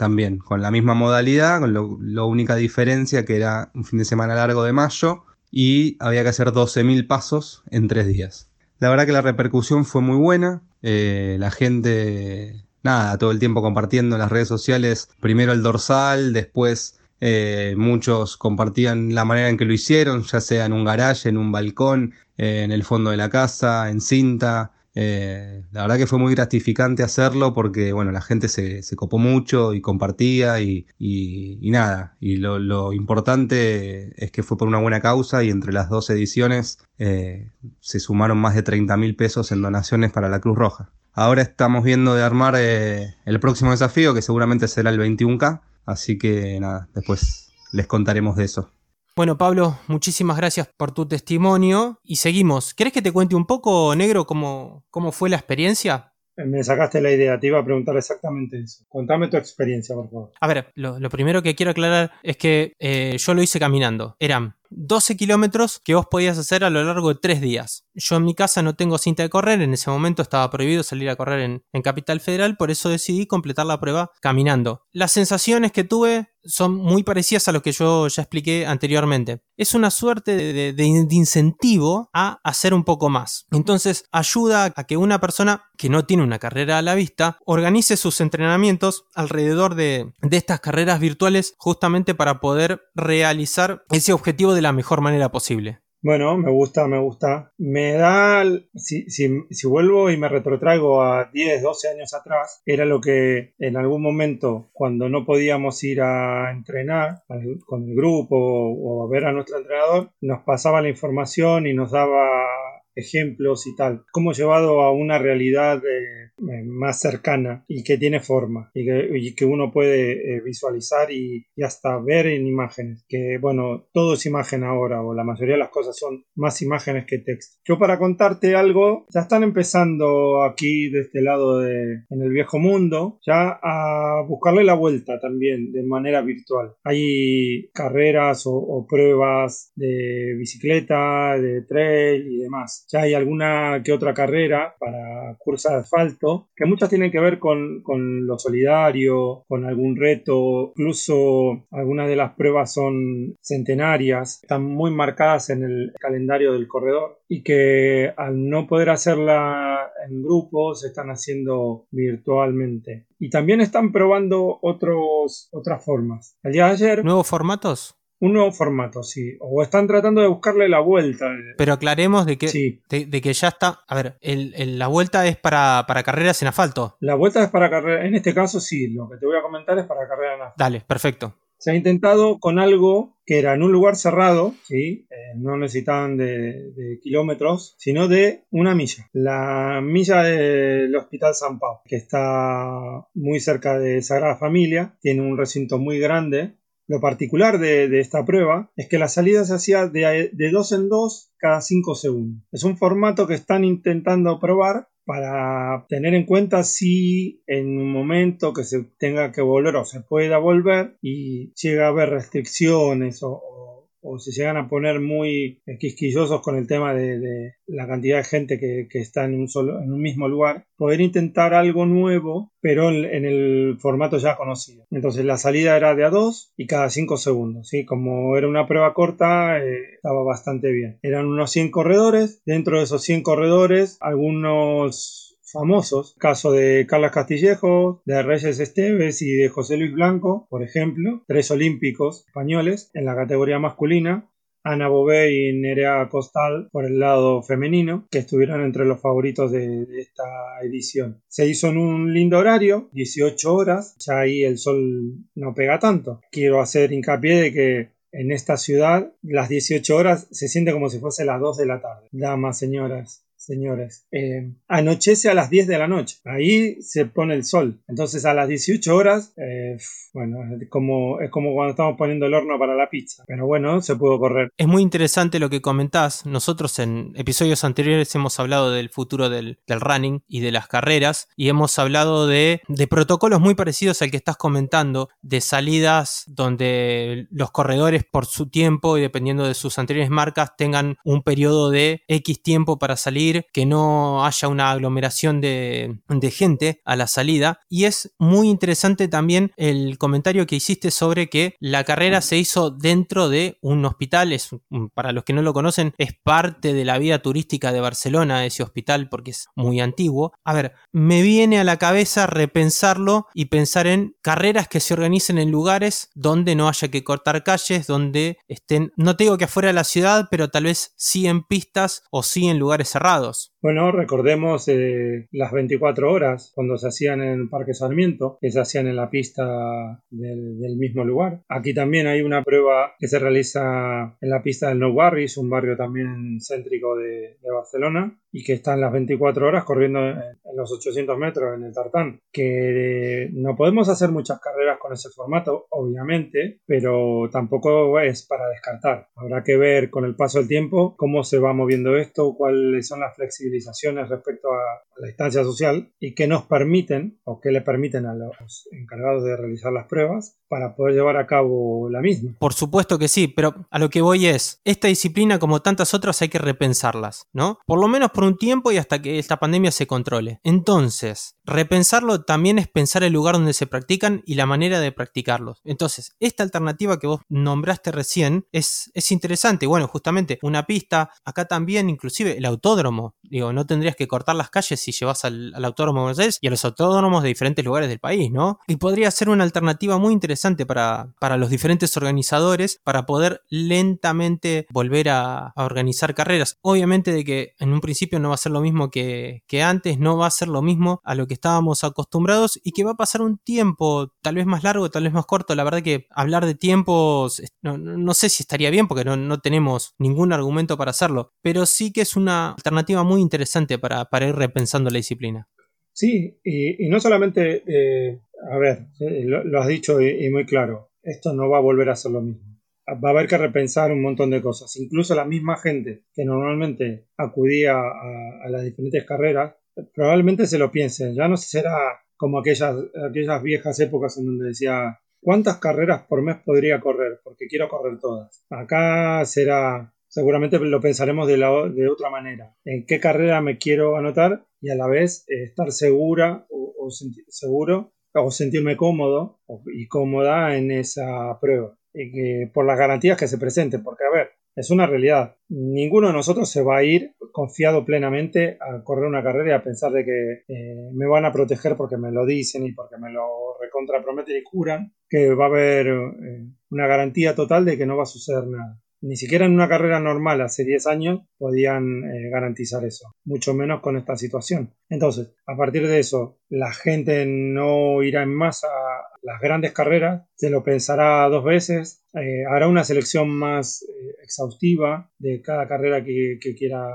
También 0.00 0.38
con 0.38 0.62
la 0.62 0.70
misma 0.70 0.94
modalidad, 0.94 1.60
con 1.60 1.74
lo, 1.74 1.98
la 2.00 2.24
única 2.24 2.56
diferencia 2.56 3.26
que 3.26 3.36
era 3.36 3.70
un 3.74 3.84
fin 3.84 3.98
de 3.98 4.06
semana 4.06 4.34
largo 4.34 4.64
de 4.64 4.72
mayo 4.72 5.24
y 5.50 5.98
había 6.00 6.22
que 6.22 6.30
hacer 6.30 6.48
12.000 6.52 7.06
pasos 7.06 7.62
en 7.70 7.86
tres 7.86 8.06
días. 8.06 8.48
La 8.78 8.88
verdad 8.88 9.04
que 9.04 9.12
la 9.12 9.20
repercusión 9.20 9.84
fue 9.84 10.00
muy 10.00 10.16
buena. 10.16 10.62
eh, 10.80 11.36
la 11.38 11.50
gente, 11.50 12.64
nada, 12.82 13.18
todo 13.18 13.30
el 13.30 13.38
tiempo 13.38 13.60
compartiendo 13.60 14.16
en 14.16 14.20
las 14.20 14.32
redes 14.32 14.48
sociales, 14.48 15.10
primero 15.20 15.52
el 15.52 15.62
dorsal, 15.62 16.32
después 16.32 16.98
eh, 17.20 17.74
muchos 17.76 18.38
compartían 18.38 19.14
la 19.14 19.26
manera 19.26 19.50
en 19.50 19.58
que 19.58 19.66
lo 19.66 19.74
hicieron, 19.74 20.22
ya 20.22 20.40
sea 20.40 20.64
en 20.64 20.72
un 20.72 20.84
garaje, 20.86 21.28
en 21.28 21.36
un 21.36 21.52
balcón, 21.52 22.14
eh, 22.38 22.62
en 22.64 22.72
el 22.72 22.82
fondo 22.84 23.10
de 23.10 23.18
la 23.18 23.28
casa, 23.28 23.90
en 23.90 24.00
cinta. 24.00 24.72
Eh, 24.94 25.62
la 25.70 25.82
verdad 25.82 25.98
que 25.98 26.06
fue 26.06 26.18
muy 26.18 26.34
gratificante 26.34 27.02
hacerlo 27.02 27.54
porque, 27.54 27.92
bueno, 27.92 28.10
la 28.12 28.20
gente 28.20 28.48
se, 28.48 28.82
se 28.82 28.96
copó 28.96 29.18
mucho 29.18 29.72
y 29.74 29.80
compartía 29.80 30.60
y, 30.60 30.86
y- 30.98 31.70
nada. 31.70 32.16
Y 32.20 32.36
lo, 32.36 32.58
lo 32.58 32.92
importante 32.92 34.12
es 34.22 34.30
que 34.32 34.42
fue 34.42 34.56
por 34.58 34.68
una 34.68 34.80
buena 34.80 35.00
causa 35.00 35.44
y 35.44 35.50
entre 35.50 35.72
las 35.72 35.88
dos 35.88 36.10
ediciones 36.10 36.78
eh, 36.98 37.50
se 37.80 38.00
sumaron 38.00 38.38
más 38.38 38.54
de 38.54 38.62
30 38.62 38.96
mil 38.96 39.14
pesos 39.16 39.52
en 39.52 39.62
donaciones 39.62 40.10
para 40.12 40.28
la 40.28 40.40
Cruz 40.40 40.58
Roja. 40.58 40.90
Ahora 41.12 41.42
estamos 41.42 41.84
viendo 41.84 42.14
de 42.14 42.22
armar 42.22 42.54
eh, 42.58 43.14
el 43.24 43.40
próximo 43.40 43.70
desafío 43.72 44.14
que 44.14 44.22
seguramente 44.22 44.68
será 44.68 44.90
el 44.90 44.98
21K. 44.98 45.60
Así 45.86 46.18
que 46.18 46.58
nada, 46.60 46.88
después 46.94 47.52
les 47.72 47.86
contaremos 47.86 48.36
de 48.36 48.44
eso. 48.44 48.70
Bueno, 49.16 49.36
Pablo, 49.36 49.78
muchísimas 49.88 50.36
gracias 50.36 50.68
por 50.76 50.92
tu 50.92 51.06
testimonio 51.06 52.00
y 52.02 52.16
seguimos. 52.16 52.74
¿Querés 52.74 52.92
que 52.92 53.02
te 53.02 53.12
cuente 53.12 53.34
un 53.34 53.46
poco, 53.46 53.94
negro, 53.94 54.24
cómo, 54.24 54.84
cómo 54.90 55.12
fue 55.12 55.28
la 55.28 55.36
experiencia? 55.36 56.10
Me 56.36 56.64
sacaste 56.64 57.00
la 57.00 57.10
idea, 57.10 57.38
te 57.38 57.48
iba 57.48 57.58
a 57.58 57.64
preguntar 57.64 57.96
exactamente 57.96 58.58
eso. 58.60 58.84
Contame 58.88 59.28
tu 59.28 59.36
experiencia, 59.36 59.94
por 59.94 60.08
favor. 60.08 60.32
A 60.40 60.46
ver, 60.46 60.72
lo, 60.74 60.98
lo 60.98 61.10
primero 61.10 61.42
que 61.42 61.54
quiero 61.54 61.72
aclarar 61.72 62.12
es 62.22 62.36
que 62.36 62.74
eh, 62.78 63.16
yo 63.18 63.34
lo 63.34 63.42
hice 63.42 63.58
caminando. 63.58 64.16
Eran 64.18 64.54
12 64.70 65.16
kilómetros 65.16 65.80
que 65.80 65.94
vos 65.94 66.06
podías 66.06 66.38
hacer 66.38 66.64
a 66.64 66.70
lo 66.70 66.82
largo 66.82 67.12
de 67.12 67.20
3 67.20 67.40
días. 67.40 67.84
Yo 68.00 68.16
en 68.16 68.24
mi 68.24 68.34
casa 68.34 68.62
no 68.62 68.74
tengo 68.74 68.96
cinta 68.96 69.22
de 69.22 69.28
correr, 69.28 69.60
en 69.60 69.74
ese 69.74 69.90
momento 69.90 70.22
estaba 70.22 70.50
prohibido 70.50 70.82
salir 70.82 71.10
a 71.10 71.16
correr 71.16 71.40
en, 71.40 71.82
Capital 71.82 72.20
Federal, 72.20 72.56
por 72.56 72.70
eso 72.70 72.88
decidí 72.88 73.26
completar 73.26 73.66
la 73.66 73.80
prueba 73.80 74.10
caminando. 74.20 74.82
Las 74.92 75.12
sensaciones 75.12 75.72
que 75.72 75.82
tuve 75.82 76.28
son 76.44 76.74
muy 76.74 77.02
parecidas 77.02 77.48
a 77.48 77.52
lo 77.52 77.62
que 77.62 77.72
yo 77.72 78.06
ya 78.08 78.22
expliqué 78.22 78.66
anteriormente. 78.66 79.42
Es 79.56 79.74
una 79.74 79.90
suerte 79.90 80.72
de, 80.72 80.84
incentivo 80.84 82.10
a 82.12 82.38
hacer 82.44 82.74
un 82.74 82.84
poco 82.84 83.08
más. 83.08 83.46
Entonces 83.50 84.04
ayuda 84.12 84.72
a 84.76 84.84
que 84.84 84.96
una 84.96 85.20
persona 85.20 85.64
que 85.76 85.88
no 85.88 86.04
tiene 86.04 86.22
una 86.22 86.38
carrera 86.38 86.78
a 86.78 86.82
la 86.82 86.94
vista 86.94 87.38
organice 87.44 87.96
sus 87.96 88.20
entrenamientos 88.20 89.04
alrededor 89.14 89.74
de, 89.74 90.12
de 90.20 90.36
estas 90.36 90.60
carreras 90.60 91.00
virtuales 91.00 91.54
justamente 91.58 92.14
para 92.14 92.40
poder 92.40 92.82
realizar 92.94 93.84
ese 93.90 94.12
objetivo 94.12 94.54
de 94.54 94.62
la 94.62 94.72
mejor 94.72 95.00
manera 95.00 95.30
posible. 95.30 95.82
Bueno, 96.02 96.38
me 96.38 96.50
gusta, 96.50 96.86
me 96.86 96.98
gusta. 96.98 97.52
Me 97.58 97.92
da, 97.92 98.42
si, 98.74 99.10
si, 99.10 99.28
si 99.50 99.66
vuelvo 99.66 100.10
y 100.10 100.16
me 100.16 100.28
retrotraigo 100.30 101.02
a 101.02 101.26
10, 101.30 101.62
12 101.62 101.88
años 101.90 102.14
atrás, 102.14 102.62
era 102.64 102.86
lo 102.86 103.02
que 103.02 103.52
en 103.58 103.76
algún 103.76 104.02
momento, 104.02 104.70
cuando 104.72 105.10
no 105.10 105.26
podíamos 105.26 105.84
ir 105.84 106.00
a 106.00 106.50
entrenar 106.52 107.22
con 107.66 107.86
el 107.86 107.94
grupo 107.94 108.36
o 108.36 109.06
a 109.06 109.10
ver 109.10 109.26
a 109.26 109.32
nuestro 109.32 109.58
entrenador, 109.58 110.10
nos 110.22 110.42
pasaba 110.42 110.80
la 110.80 110.88
información 110.88 111.66
y 111.66 111.74
nos 111.74 111.90
daba 111.92 112.46
ejemplos 112.94 113.66
y 113.66 113.74
tal. 113.76 114.04
Como 114.12 114.32
llevado 114.32 114.80
a 114.82 114.92
una 114.92 115.18
realidad 115.18 115.82
eh, 115.84 116.30
eh, 116.38 116.62
más 116.64 117.00
cercana 117.00 117.64
y 117.68 117.82
que 117.84 117.98
tiene 117.98 118.20
forma 118.20 118.70
y 118.74 118.84
que, 118.84 119.08
y 119.14 119.34
que 119.34 119.44
uno 119.44 119.70
puede 119.72 120.36
eh, 120.36 120.40
visualizar 120.40 121.10
y, 121.10 121.46
y 121.54 121.62
hasta 121.62 121.98
ver 121.98 122.26
en 122.26 122.46
imágenes. 122.46 123.04
Que 123.08 123.38
bueno, 123.40 123.88
todo 123.92 124.14
es 124.14 124.26
imagen 124.26 124.64
ahora 124.64 125.02
o 125.02 125.14
la 125.14 125.24
mayoría 125.24 125.54
de 125.54 125.60
las 125.60 125.70
cosas 125.70 125.96
son 125.96 126.24
más 126.34 126.62
imágenes 126.62 127.04
que 127.06 127.18
texto. 127.18 127.58
Yo 127.64 127.78
para 127.78 127.98
contarte 127.98 128.54
algo, 128.54 129.06
ya 129.12 129.20
están 129.20 129.42
empezando 129.42 130.42
aquí 130.42 130.90
de 130.90 131.00
este 131.00 131.22
lado 131.22 131.60
de, 131.60 132.04
en 132.08 132.22
el 132.22 132.30
viejo 132.30 132.58
mundo, 132.58 133.18
ya 133.26 133.58
a 133.62 134.24
buscarle 134.26 134.64
la 134.64 134.74
vuelta 134.74 135.18
también 135.20 135.72
de 135.72 135.82
manera 135.82 136.22
virtual. 136.22 136.74
Hay 136.84 137.70
carreras 137.72 138.46
o, 138.46 138.54
o 138.54 138.86
pruebas 138.86 139.72
de 139.76 140.34
bicicleta, 140.38 141.38
de 141.38 141.62
trail 141.62 142.26
y 142.30 142.38
demás. 142.38 142.86
Ya 142.92 143.02
hay 143.02 143.14
alguna 143.14 143.82
que 143.84 143.92
otra 143.92 144.14
carrera 144.14 144.74
para 144.78 145.36
cursa 145.38 145.74
de 145.74 145.80
asfalto, 145.80 146.48
que 146.56 146.66
muchas 146.66 146.88
tienen 146.88 147.10
que 147.10 147.20
ver 147.20 147.38
con, 147.38 147.82
con 147.82 148.26
lo 148.26 148.38
solidario, 148.38 149.44
con 149.48 149.64
algún 149.64 149.96
reto, 149.96 150.72
incluso 150.76 151.66
algunas 151.70 152.08
de 152.08 152.16
las 152.16 152.34
pruebas 152.34 152.72
son 152.72 153.36
centenarias, 153.40 154.40
están 154.42 154.64
muy 154.64 154.90
marcadas 154.90 155.50
en 155.50 155.62
el 155.62 155.92
calendario 155.98 156.52
del 156.52 156.68
corredor 156.68 157.20
y 157.28 157.42
que 157.42 158.12
al 158.16 158.48
no 158.48 158.66
poder 158.66 158.90
hacerla 158.90 159.90
en 160.08 160.22
grupo 160.22 160.74
se 160.74 160.88
están 160.88 161.10
haciendo 161.10 161.86
virtualmente. 161.90 163.06
Y 163.18 163.30
también 163.30 163.60
están 163.60 163.92
probando 163.92 164.58
otros, 164.62 165.48
otras 165.52 165.84
formas. 165.84 166.38
El 166.42 166.52
día 166.52 166.66
de 166.66 166.72
ayer, 166.72 167.04
¿Nuevos 167.04 167.28
formatos? 167.28 167.99
Un 168.20 168.34
nuevo 168.34 168.52
formato, 168.52 169.02
sí. 169.02 169.36
O 169.40 169.62
están 169.62 169.86
tratando 169.86 170.20
de 170.20 170.28
buscarle 170.28 170.68
la 170.68 170.80
vuelta. 170.80 171.26
Pero 171.56 171.72
aclaremos 171.72 172.26
de 172.26 172.38
que, 172.38 172.48
Sí. 172.48 172.82
de, 172.88 173.06
de 173.06 173.20
que 173.20 173.32
ya 173.32 173.48
está. 173.48 173.80
A 173.88 173.94
ver, 173.94 174.16
el- 174.20 174.52
el- 174.56 174.78
la 174.78 174.86
vuelta 174.88 175.26
es 175.26 175.36
para, 175.36 175.84
para 175.88 176.02
carreras 176.02 176.40
en 176.42 176.48
asfalto. 176.48 176.96
La 177.00 177.14
vuelta 177.14 177.42
es 177.42 177.50
para 177.50 177.70
carrera, 177.70 178.06
en 178.06 178.14
este 178.14 178.34
caso 178.34 178.60
sí, 178.60 178.88
lo 178.88 179.08
que 179.08 179.16
te 179.16 179.26
voy 179.26 179.36
a 179.38 179.42
comentar 179.42 179.78
es 179.78 179.86
para 179.86 180.06
carrera 180.06 180.34
en 180.34 180.40
asfalto. 180.42 180.54
Dale, 180.58 180.80
perfecto. 180.86 181.34
Se 181.56 181.72
ha 181.72 181.74
intentado 181.74 182.38
con 182.38 182.58
algo 182.58 183.18
que 183.26 183.38
era 183.38 183.52
en 183.52 183.62
un 183.62 183.70
lugar 183.70 183.94
cerrado, 183.94 184.54
¿sí? 184.64 185.06
Eh, 185.10 185.34
no 185.36 185.58
necesitaban 185.58 186.16
de, 186.16 186.72
de 186.72 186.98
kilómetros, 187.02 187.74
sino 187.78 188.08
de 188.08 188.44
una 188.50 188.74
milla. 188.74 189.10
La 189.12 189.80
milla 189.82 190.22
del 190.22 190.96
Hospital 190.96 191.34
San 191.34 191.58
Pau, 191.58 191.80
que 191.84 191.96
está 191.96 193.06
muy 193.14 193.40
cerca 193.40 193.78
de 193.78 194.00
Sagrada 194.02 194.36
Familia, 194.36 194.94
tiene 195.00 195.20
un 195.22 195.36
recinto 195.36 195.78
muy 195.78 195.98
grande. 195.98 196.54
Lo 196.90 196.98
particular 196.98 197.60
de, 197.60 198.00
esta 198.00 198.24
prueba 198.24 198.72
es 198.74 198.88
que 198.88 198.98
la 198.98 199.06
salida 199.06 199.44
se 199.44 199.54
hacía 199.54 199.86
de, 199.86 200.28
dos 200.50 200.72
en 200.72 200.88
dos 200.88 201.30
cada 201.36 201.60
cinco 201.60 201.94
segundos. 201.94 202.42
Es 202.50 202.64
un 202.64 202.76
formato 202.76 203.28
que 203.28 203.34
están 203.34 203.62
intentando 203.62 204.40
probar 204.40 204.88
para 205.04 205.86
tener 205.88 206.14
en 206.14 206.26
cuenta 206.26 206.64
si 206.64 207.44
en 207.46 207.78
un 207.78 207.92
momento 207.92 208.52
que 208.52 208.64
se 208.64 208.82
tenga 208.98 209.30
que 209.30 209.40
volver 209.40 209.76
o 209.76 209.84
se 209.84 210.00
pueda 210.00 210.38
volver 210.38 210.96
y 211.00 211.52
llega 211.54 211.84
a 211.86 211.90
haber 211.90 212.10
restricciones 212.10 213.22
o- 213.22 213.69
o 214.02 214.18
se 214.18 214.32
llegan 214.32 214.56
a 214.56 214.68
poner 214.68 215.00
muy 215.00 215.60
quisquillosos 215.78 216.40
con 216.40 216.56
el 216.56 216.66
tema 216.66 216.94
de, 216.94 217.54
la 217.66 217.86
cantidad 217.86 218.18
de 218.18 218.24
gente 218.24 218.58
que, 218.58 218.86
está 218.98 219.24
en 219.24 219.34
un, 219.34 219.48
solo, 219.48 219.80
en 219.80 219.92
un 219.92 220.00
mismo 220.00 220.28
lugar, 220.28 220.66
poder 220.76 221.00
intentar 221.00 221.54
algo 221.54 221.86
nuevo, 221.86 222.52
pero 222.60 222.90
en, 222.90 223.04
en 223.04 223.24
el 223.24 223.76
formato 223.78 224.18
ya 224.18 224.36
conocido. 224.36 224.86
Entonces 224.90 225.24
la 225.24 225.36
salida 225.36 225.76
era 225.76 225.94
de 225.94 226.04
a 226.04 226.10
dos 226.10 226.52
y 226.56 226.66
cada 226.66 226.90
cinco 226.90 227.16
segundos, 227.16 227.68
¿sí? 227.68 227.84
Como 227.84 228.36
era 228.36 228.48
una 228.48 228.66
prueba 228.66 228.94
corta, 228.94 229.58
eh, 229.58 229.94
estaba 229.94 230.22
bastante 230.22 230.72
bien. 230.72 230.98
Eran 231.02 231.26
unos 231.26 231.50
100 231.50 231.70
corredores, 231.70 232.42
dentro 232.44 232.78
de 232.78 232.84
esos 232.84 233.02
100 233.02 233.22
corredores, 233.22 233.98
algunos 234.00 235.29
famosos, 235.52 236.14
caso 236.18 236.52
de 236.52 236.86
Carlos 236.88 237.10
Castillejo, 237.10 238.02
de 238.04 238.22
Reyes 238.22 238.60
Esteves 238.60 239.22
y 239.22 239.34
de 239.34 239.48
José 239.48 239.76
Luis 239.76 239.92
Blanco, 239.92 240.46
por 240.50 240.62
ejemplo, 240.62 241.22
tres 241.26 241.50
olímpicos 241.50 242.24
españoles 242.26 242.90
en 242.94 243.04
la 243.04 243.16
categoría 243.16 243.58
masculina, 243.58 244.30
Ana 244.62 244.88
Bobé 244.88 245.32
y 245.32 245.52
Nerea 245.58 246.06
Costal 246.10 246.68
por 246.70 246.84
el 246.84 246.98
lado 247.00 247.42
femenino, 247.42 248.06
que 248.10 248.18
estuvieron 248.18 248.62
entre 248.62 248.84
los 248.84 249.00
favoritos 249.00 249.50
de, 249.50 249.86
de 249.86 250.00
esta 250.00 250.24
edición. 250.62 251.22
Se 251.28 251.46
hizo 251.46 251.68
en 251.68 251.78
un 251.78 252.12
lindo 252.12 252.38
horario, 252.38 252.90
18 252.92 253.54
horas, 253.54 253.96
ya 253.98 254.18
ahí 254.18 254.44
el 254.44 254.58
sol 254.58 255.14
no 255.34 255.54
pega 255.54 255.78
tanto. 255.78 256.20
Quiero 256.30 256.60
hacer 256.60 256.92
hincapié 256.92 257.40
de 257.40 257.52
que 257.52 258.00
en 258.12 258.32
esta 258.32 258.56
ciudad 258.56 259.12
las 259.22 259.48
18 259.48 259.96
horas 259.96 260.28
se 260.30 260.48
siente 260.48 260.72
como 260.72 260.90
si 260.90 260.98
fuese 260.98 261.24
las 261.24 261.40
2 261.40 261.56
de 261.58 261.66
la 261.66 261.80
tarde. 261.80 262.08
Damas, 262.10 262.58
señoras, 262.58 263.24
señores. 263.40 264.06
Eh, 264.12 264.52
anochece 264.68 265.30
a 265.30 265.34
las 265.34 265.50
10 265.50 265.66
de 265.66 265.78
la 265.78 265.88
noche. 265.88 266.18
Ahí 266.24 266.80
se 266.82 267.06
pone 267.06 267.34
el 267.34 267.44
sol. 267.44 267.80
Entonces 267.88 268.24
a 268.26 268.34
las 268.34 268.48
18 268.48 268.94
horas, 268.94 269.32
eh, 269.38 269.78
bueno, 270.12 270.38
es 270.60 270.68
como, 270.68 271.20
es 271.20 271.30
como 271.30 271.54
cuando 271.54 271.70
estamos 271.70 271.96
poniendo 271.96 272.26
el 272.26 272.34
horno 272.34 272.58
para 272.58 272.74
la 272.74 272.90
pizza. 272.90 273.24
Pero 273.26 273.46
bueno, 273.46 273.80
se 273.80 273.96
pudo 273.96 274.18
correr. 274.18 274.50
Es 274.58 274.66
muy 274.66 274.82
interesante 274.82 275.38
lo 275.38 275.48
que 275.48 275.62
comentás. 275.62 276.26
Nosotros 276.26 276.78
en 276.78 277.12
episodios 277.16 277.64
anteriores 277.64 278.14
hemos 278.14 278.38
hablado 278.38 278.70
del 278.70 278.90
futuro 278.90 279.30
del, 279.30 279.58
running 279.66 280.22
y 280.28 280.40
de 280.40 280.52
las 280.52 280.68
carreras 280.68 281.28
y 281.34 281.48
hemos 281.48 281.78
hablado 281.78 282.26
de, 282.26 282.60
de 282.68 282.86
protocolos 282.86 283.40
muy 283.40 283.54
parecidos 283.54 284.02
al 284.02 284.10
que 284.10 284.18
estás 284.18 284.36
comentando, 284.36 285.08
de 285.22 285.40
salidas 285.40 286.24
donde 286.26 287.26
los 287.30 287.50
corredores 287.50 288.04
por 288.04 288.26
su 288.26 288.50
tiempo 288.50 288.98
y 288.98 289.00
dependiendo 289.00 289.46
de 289.46 289.54
sus 289.54 289.78
anteriores 289.78 290.10
marcas 290.10 290.56
tengan 290.56 290.98
un 291.04 291.22
periodo 291.22 291.70
de 291.70 292.02
X 292.08 292.42
tiempo 292.42 292.78
para 292.78 292.96
salir, 292.96 293.29
que 293.52 293.66
no 293.66 294.24
haya 294.24 294.48
una 294.48 294.70
aglomeración 294.70 295.40
de, 295.40 295.98
de 296.08 296.30
gente 296.30 296.80
a 296.84 296.96
la 296.96 297.06
salida. 297.06 297.60
Y 297.68 297.84
es 297.84 298.14
muy 298.18 298.48
interesante 298.48 299.08
también 299.08 299.52
el 299.56 299.98
comentario 299.98 300.46
que 300.46 300.56
hiciste 300.56 300.90
sobre 300.90 301.28
que 301.28 301.56
la 301.60 301.84
carrera 301.84 302.20
se 302.20 302.36
hizo 302.36 302.70
dentro 302.70 303.28
de 303.28 303.58
un 303.60 303.84
hospital. 303.84 304.32
Es, 304.32 304.50
para 304.94 305.12
los 305.12 305.24
que 305.24 305.32
no 305.32 305.42
lo 305.42 305.52
conocen, 305.52 305.94
es 305.98 306.12
parte 306.22 306.72
de 306.72 306.84
la 306.84 306.98
vida 306.98 307.20
turística 307.20 307.72
de 307.72 307.80
Barcelona, 307.80 308.44
ese 308.46 308.62
hospital, 308.62 309.08
porque 309.08 309.32
es 309.32 309.48
muy 309.54 309.80
antiguo. 309.80 310.32
A 310.44 310.52
ver, 310.52 310.72
me 310.92 311.22
viene 311.22 311.60
a 311.60 311.64
la 311.64 311.76
cabeza 311.76 312.26
repensarlo 312.26 313.26
y 313.34 313.46
pensar 313.46 313.86
en 313.86 314.16
carreras 314.22 314.68
que 314.68 314.80
se 314.80 314.94
organicen 314.94 315.38
en 315.38 315.50
lugares 315.50 316.10
donde 316.14 316.54
no 316.54 316.68
haya 316.68 316.88
que 316.88 317.04
cortar 317.04 317.42
calles, 317.44 317.86
donde 317.86 318.38
estén, 318.48 318.92
no 318.96 319.16
te 319.16 319.24
digo 319.24 319.38
que 319.38 319.44
afuera 319.44 319.68
de 319.68 319.74
la 319.74 319.84
ciudad, 319.84 320.28
pero 320.30 320.48
tal 320.48 320.64
vez 320.64 320.92
sí 320.96 321.26
en 321.26 321.42
pistas 321.42 322.02
o 322.10 322.22
sí 322.22 322.48
en 322.48 322.58
lugares 322.58 322.90
cerrados. 322.90 323.19
Bueno, 323.60 323.92
recordemos 323.92 324.68
eh, 324.68 325.28
las 325.32 325.52
24 325.52 326.10
horas 326.10 326.52
cuando 326.54 326.76
se 326.76 326.88
hacían 326.88 327.22
en 327.22 327.48
Parque 327.48 327.74
Sarmiento, 327.74 328.38
que 328.40 328.50
se 328.50 328.60
hacían 328.60 328.86
en 328.86 328.96
la 328.96 329.10
pista 329.10 330.02
del, 330.10 330.76
mismo 330.76 331.04
lugar. 331.04 331.42
Aquí 331.48 331.74
también 331.74 332.06
hay 332.06 332.22
una 332.22 332.42
prueba 332.42 332.94
que 332.98 333.08
se 333.08 333.18
realiza 333.18 334.16
en 334.20 334.30
la 334.30 334.42
pista 334.42 334.68
del 334.68 334.78
Nou 334.78 334.94
Barris, 334.94 335.36
un 335.36 335.50
barrio 335.50 335.76
también 335.76 336.38
céntrico 336.40 336.96
de 336.96 337.36
Barcelona, 337.52 338.18
y 338.32 338.44
que 338.44 338.54
están 338.54 338.80
las 338.80 338.92
24 338.92 339.46
horas 339.46 339.64
corriendo 339.64 340.00
en, 340.00 340.20
los 340.54 340.72
800 340.72 341.16
metros 341.16 341.56
en 341.56 341.64
el 341.64 341.72
tartán. 341.72 342.20
Que 342.32 343.24
eh, 343.24 343.30
no 343.32 343.56
podemos 343.56 343.88
hacer 343.88 344.10
muchas 344.10 344.40
carreras 344.40 344.78
con 344.78 344.92
ese 344.92 345.08
formato, 345.10 345.66
obviamente, 345.70 346.60
pero 346.66 347.28
tampoco 347.30 347.98
es 348.00 348.26
para 348.26 348.48
descartar. 348.48 349.08
Habrá 349.14 349.42
que 349.42 349.56
ver 349.56 349.90
con 349.90 350.04
el 350.04 350.16
paso 350.16 350.38
del 350.38 350.48
tiempo 350.48 350.96
cómo 350.96 351.24
se 351.24 351.38
va 351.38 351.52
moviendo 351.52 351.96
esto, 351.96 352.34
cuáles 352.36 352.86
son 352.86 353.00
las 353.00 353.14
flexibilizaciones 353.16 354.08
respecto 354.08 354.52
a 354.52 354.82
la 355.00 355.08
instancia 355.08 355.42
social 355.44 355.92
y 355.98 356.14
qué 356.14 356.26
nos 356.26 356.44
permiten 356.44 357.18
o 357.24 357.40
qué 357.40 357.50
le 357.50 357.62
permiten 357.62 358.06
a 358.06 358.14
los 358.14 358.68
encargados 358.72 359.24
de 359.24 359.36
realizar 359.36 359.72
las 359.72 359.86
pruebas 359.86 360.38
para 360.48 360.74
poder 360.74 360.94
llevar 360.94 361.16
a 361.16 361.26
cabo 361.26 361.88
la 361.90 362.00
misma. 362.00 362.34
Por 362.38 362.52
supuesto 362.52 362.98
que 362.98 363.08
sí, 363.08 363.28
pero 363.28 363.66
a 363.70 363.78
lo 363.78 363.88
que 363.88 364.02
voy 364.02 364.26
es, 364.26 364.60
esta 364.64 364.88
disciplina 364.88 365.38
como 365.38 365.62
tantas 365.62 365.94
otras 365.94 366.20
hay 366.22 366.28
que 366.28 366.38
repensarlas, 366.38 367.28
¿no? 367.32 367.58
Por 367.66 367.80
lo 367.80 367.88
menos 367.88 368.10
por 368.10 368.19
un 368.24 368.36
tiempo 368.36 368.72
y 368.72 368.78
hasta 368.78 369.00
que 369.00 369.18
esta 369.18 369.38
pandemia 369.38 369.70
se 369.70 369.86
controle. 369.86 370.40
Entonces, 370.44 371.36
repensarlo 371.44 372.22
también 372.22 372.58
es 372.58 372.68
pensar 372.68 373.02
el 373.02 373.12
lugar 373.12 373.34
donde 373.34 373.52
se 373.52 373.66
practican 373.66 374.22
y 374.26 374.34
la 374.34 374.46
manera 374.46 374.80
de 374.80 374.92
practicarlos. 374.92 375.60
Entonces, 375.64 376.16
esta 376.20 376.42
alternativa 376.42 376.98
que 376.98 377.06
vos 377.06 377.20
nombraste 377.28 377.92
recién 377.92 378.46
es, 378.52 378.90
es 378.94 379.12
interesante. 379.12 379.66
Bueno, 379.66 379.88
justamente 379.88 380.38
una 380.42 380.66
pista, 380.66 381.10
acá 381.24 381.46
también 381.46 381.88
inclusive 381.90 382.36
el 382.36 382.44
autódromo. 382.44 383.14
Digo, 383.22 383.52
no 383.52 383.66
tendrías 383.66 383.96
que 383.96 384.08
cortar 384.08 384.36
las 384.36 384.50
calles 384.50 384.80
si 384.80 384.92
llevas 384.92 385.24
al, 385.24 385.52
autódromo 385.64 386.00
de 386.00 386.14
Buenos 386.14 386.38
y 386.40 386.46
a 386.46 386.50
los 386.50 386.64
autódromos 386.64 387.22
de 387.22 387.28
diferentes 387.28 387.64
lugares 387.64 387.88
del 387.88 387.98
país, 387.98 388.30
¿no? 388.30 388.58
Y 388.66 388.76
podría 388.76 389.10
ser 389.10 389.28
una 389.28 389.44
alternativa 389.44 389.98
muy 389.98 390.12
interesante 390.12 390.66
para, 390.66 391.14
para 391.20 391.36
los 391.36 391.50
diferentes 391.50 391.96
organizadores 391.96 392.80
para 392.84 393.06
poder 393.06 393.42
lentamente 393.48 394.66
volver 394.70 395.08
a, 395.10 395.52
a, 395.54 395.64
organizar 395.64 396.14
carreras. 396.14 396.58
Obviamente 396.62 397.12
de 397.12 397.24
que 397.24 397.54
en 397.58 397.72
un 397.72 397.80
principio 397.80 398.09
no 398.18 398.30
va 398.30 398.34
a 398.34 398.38
ser 398.38 398.52
lo 398.52 398.60
mismo 398.60 398.90
que, 398.90 399.42
antes, 399.62 399.98
no 399.98 400.16
va 400.16 400.26
a 400.26 400.30
ser 400.30 400.48
lo 400.48 400.62
mismo 400.62 401.00
a 401.04 401.14
lo 401.14 401.26
que 401.26 401.34
estábamos 401.34 401.84
acostumbrados 401.84 402.58
y 402.64 402.72
que 402.72 402.84
va 402.84 402.92
a 402.92 402.96
pasar 402.96 403.22
un 403.22 403.38
tiempo 403.38 404.12
tal 404.22 404.36
vez 404.36 404.46
más 404.46 404.64
largo, 404.64 404.90
tal 404.90 405.04
vez 405.04 405.12
más 405.12 405.26
corto. 405.26 405.54
La 405.54 405.64
verdad 405.64 405.82
que 405.82 406.06
hablar 406.10 406.46
de 406.46 406.54
tiempos 406.54 407.42
no, 407.62 407.78
no 407.78 408.14
sé 408.14 408.28
si 408.28 408.42
estaría 408.42 408.70
bien 408.70 408.88
porque 408.88 409.04
no, 409.04 409.16
no, 409.16 409.40
tenemos 409.40 409.94
ningún 409.98 410.32
argumento 410.32 410.76
para 410.76 410.90
hacerlo, 410.90 411.32
pero 411.42 411.66
sí 411.66 411.92
que 411.92 412.00
es 412.00 412.16
una 412.16 412.52
alternativa 412.52 413.04
muy 413.04 413.20
interesante 413.20 413.78
para, 413.78 414.06
para 414.06 414.28
ir 414.28 414.34
repensando 414.34 414.90
la 414.90 414.96
disciplina. 414.96 415.48
Sí, 415.92 416.38
y, 416.44 416.86
y 416.86 416.88
no 416.88 417.00
solamente 417.00 417.62
eh, 417.66 418.20
a 418.48 418.58
ver, 418.58 418.86
lo, 418.98 419.44
lo 419.44 419.60
has 419.60 419.68
dicho 419.68 420.00
y, 420.00 420.28
muy 420.30 420.46
claro, 420.46 420.90
esto 421.02 421.32
no 421.32 421.48
va 421.48 421.58
a 421.58 421.62
volver 421.62 421.90
a 421.90 421.96
ser 421.96 422.12
lo 422.12 422.22
mismo. 422.22 422.49
Va 422.92 423.08
a 423.08 423.12
haber 423.12 423.28
que 423.28 423.38
repensar 423.38 423.92
un 423.92 424.02
montón 424.02 424.30
de 424.30 424.42
cosas. 424.42 424.76
Incluso 424.76 425.14
la 425.14 425.24
misma 425.24 425.56
gente 425.56 426.04
que 426.14 426.24
normalmente 426.24 427.06
acudía 427.16 427.74
a, 427.74 428.44
a 428.44 428.48
las 428.48 428.64
diferentes 428.64 429.04
carreras, 429.04 429.54
probablemente 429.94 430.46
se 430.46 430.58
lo 430.58 430.70
piensen. 430.70 431.14
Ya 431.14 431.28
no 431.28 431.36
será 431.36 432.00
como 432.16 432.38
aquellas, 432.38 432.76
aquellas 433.08 433.42
viejas 433.42 433.80
épocas 433.80 434.18
en 434.18 434.26
donde 434.26 434.48
decía, 434.48 435.00
¿cuántas 435.20 435.56
carreras 435.56 436.02
por 436.02 436.22
mes 436.22 436.36
podría 436.44 436.80
correr? 436.80 437.20
Porque 437.24 437.46
quiero 437.46 437.68
correr 437.68 437.98
todas. 437.98 438.44
Acá 438.50 439.24
será, 439.24 439.94
seguramente 440.06 440.58
lo 440.58 440.80
pensaremos 440.80 441.26
de, 441.28 441.38
la, 441.38 441.50
de 441.68 441.88
otra 441.88 442.10
manera. 442.10 442.54
¿En 442.64 442.84
qué 442.84 443.00
carrera 443.00 443.40
me 443.40 443.56
quiero 443.56 443.96
anotar? 443.96 444.46
Y 444.60 444.70
a 444.70 444.74
la 444.74 444.86
vez 444.86 445.24
eh, 445.28 445.44
estar 445.44 445.72
segura 445.72 446.46
o, 446.50 446.74
o 446.78 446.90
seguro 446.90 447.94
o 448.12 448.30
sentirme 448.30 448.76
cómodo 448.76 449.40
y 449.72 449.86
cómoda 449.88 450.56
en 450.56 450.70
esa 450.72 451.38
prueba. 451.40 451.76
Que, 451.92 452.50
por 452.52 452.64
las 452.64 452.78
garantías 452.78 453.18
que 453.18 453.28
se 453.28 453.38
presenten, 453.38 453.82
porque 453.82 454.04
a 454.04 454.16
ver, 454.16 454.30
es 454.56 454.70
una 454.70 454.86
realidad. 454.86 455.36
Ninguno 455.48 456.08
de 456.08 456.12
nosotros 456.12 456.50
se 456.50 456.62
va 456.62 456.78
a 456.78 456.84
ir 456.84 457.14
confiado 457.32 457.84
plenamente 457.84 458.58
a 458.60 458.82
correr 458.82 459.06
una 459.06 459.22
carrera 459.22 459.50
y 459.50 459.54
a 459.54 459.62
pensar 459.62 459.92
de 459.92 460.04
que 460.04 460.32
eh, 460.48 460.90
me 460.92 461.06
van 461.06 461.24
a 461.24 461.32
proteger 461.32 461.76
porque 461.76 461.96
me 461.96 462.10
lo 462.10 462.26
dicen 462.26 462.66
y 462.66 462.72
porque 462.72 462.96
me 462.98 463.10
lo 463.10 463.56
recontraprometen 463.60 464.36
y 464.36 464.42
curan, 464.42 464.92
que 465.08 465.34
va 465.34 465.44
a 465.44 465.48
haber 465.48 465.86
eh, 465.88 466.46
una 466.70 466.86
garantía 466.86 467.34
total 467.34 467.64
de 467.64 467.78
que 467.78 467.86
no 467.86 467.96
va 467.96 468.04
a 468.04 468.06
suceder 468.06 468.46
nada. 468.46 468.80
Ni 469.02 469.16
siquiera 469.16 469.46
en 469.46 469.54
una 469.54 469.68
carrera 469.68 469.98
normal 469.98 470.42
hace 470.42 470.64
10 470.64 470.86
años 470.86 471.20
podían 471.38 472.04
eh, 472.04 472.28
garantizar 472.30 472.84
eso, 472.84 473.14
mucho 473.24 473.54
menos 473.54 473.80
con 473.80 473.96
esta 473.96 474.14
situación. 474.16 474.74
Entonces, 474.90 475.34
a 475.46 475.56
partir 475.56 475.86
de 475.86 476.00
eso, 476.00 476.38
la 476.50 476.72
gente 476.72 477.24
no 477.26 478.02
irá 478.02 478.22
en 478.22 478.34
masa 478.34 478.68
a 478.68 479.18
las 479.22 479.40
grandes 479.40 479.72
carreras, 479.72 480.28
se 480.34 480.50
lo 480.50 480.62
pensará 480.62 481.26
dos 481.30 481.44
veces, 481.44 482.04
eh, 482.14 482.44
hará 482.50 482.68
una 482.68 482.84
selección 482.84 483.30
más 483.30 483.82
eh, 483.82 484.16
exhaustiva 484.22 485.10
de 485.18 485.40
cada 485.40 485.66
carrera 485.66 486.04
que, 486.04 486.38
quiera, 486.58 486.90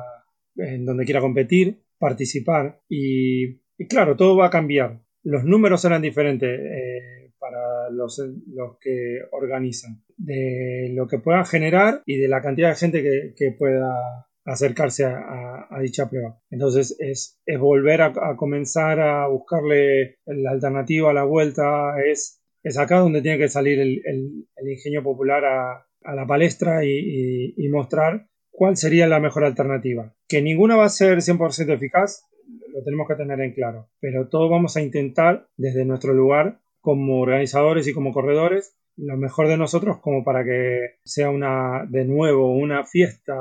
en 0.57 0.85
donde 0.85 1.05
quiera 1.05 1.21
competir, 1.21 1.85
participar 1.97 2.81
y, 2.87 3.61
y, 3.77 3.87
claro, 3.89 4.15
todo 4.15 4.37
va 4.37 4.47
a 4.47 4.51
cambiar. 4.51 5.01
Los 5.23 5.43
números 5.43 5.81
serán 5.81 6.03
diferentes 6.03 6.59
los, 7.91 8.21
que 8.79 9.19
organizan 9.31 10.03
de 10.17 10.91
lo 10.93 11.07
que 11.07 11.19
puedan 11.19 11.45
generar 11.45 12.01
y 12.05 12.17
de 12.17 12.27
la 12.27 12.41
cantidad 12.41 12.69
de 12.69 12.75
gente 12.75 13.33
que, 13.35 13.51
pueda 13.51 14.27
acercarse 14.45 15.05
a, 15.05 15.67
dicha 15.81 16.09
prueba. 16.09 16.39
Entonces 16.49 16.95
es, 16.99 17.39
volver 17.59 18.01
a, 18.01 18.13
comenzar 18.37 18.99
a 18.99 19.27
buscarle 19.27 20.17
la 20.25 20.51
alternativa 20.51 21.11
a 21.11 21.13
la 21.13 21.23
vuelta, 21.23 21.95
es, 22.05 22.41
es 22.63 22.77
acá 22.77 22.99
donde 22.99 23.21
tiene 23.21 23.37
que 23.37 23.49
salir 23.49 23.79
el, 23.79 24.47
ingenio 24.63 25.03
popular 25.03 25.43
a, 25.45 26.15
la 26.15 26.27
palestra 26.27 26.85
y, 26.85 27.55
y, 27.57 27.67
mostrar 27.69 28.27
cuál 28.51 28.77
sería 28.77 29.07
la 29.07 29.19
mejor 29.19 29.43
alternativa. 29.43 30.13
Que 30.27 30.41
ninguna 30.41 30.75
va 30.75 30.85
a 30.85 30.89
ser 30.89 31.17
100% 31.17 31.73
eficaz, 31.73 32.27
lo 32.75 32.83
tenemos 32.83 33.07
que 33.07 33.15
tener 33.15 33.39
en 33.41 33.53
claro, 33.53 33.89
pero 33.99 34.27
todo 34.27 34.49
vamos 34.49 34.75
a 34.77 34.81
intentar 34.81 35.47
desde 35.57 35.85
nuestro 35.85 36.13
lugar 36.13 36.59
como 36.85 37.19
organizadores 37.19 37.87
y 37.87 37.93
como 37.93 38.13
corredores 38.13 38.77
lo 38.97 39.17
mejor 39.17 39.47
de 39.47 39.57
nosotros 39.57 39.97
como 39.99 40.23
para 40.23 40.43
que 40.43 40.99
sea 41.03 41.29
una 41.29 41.85
de 41.89 42.05
nuevo 42.05 42.55
una 42.55 42.85
fiesta 42.85 43.33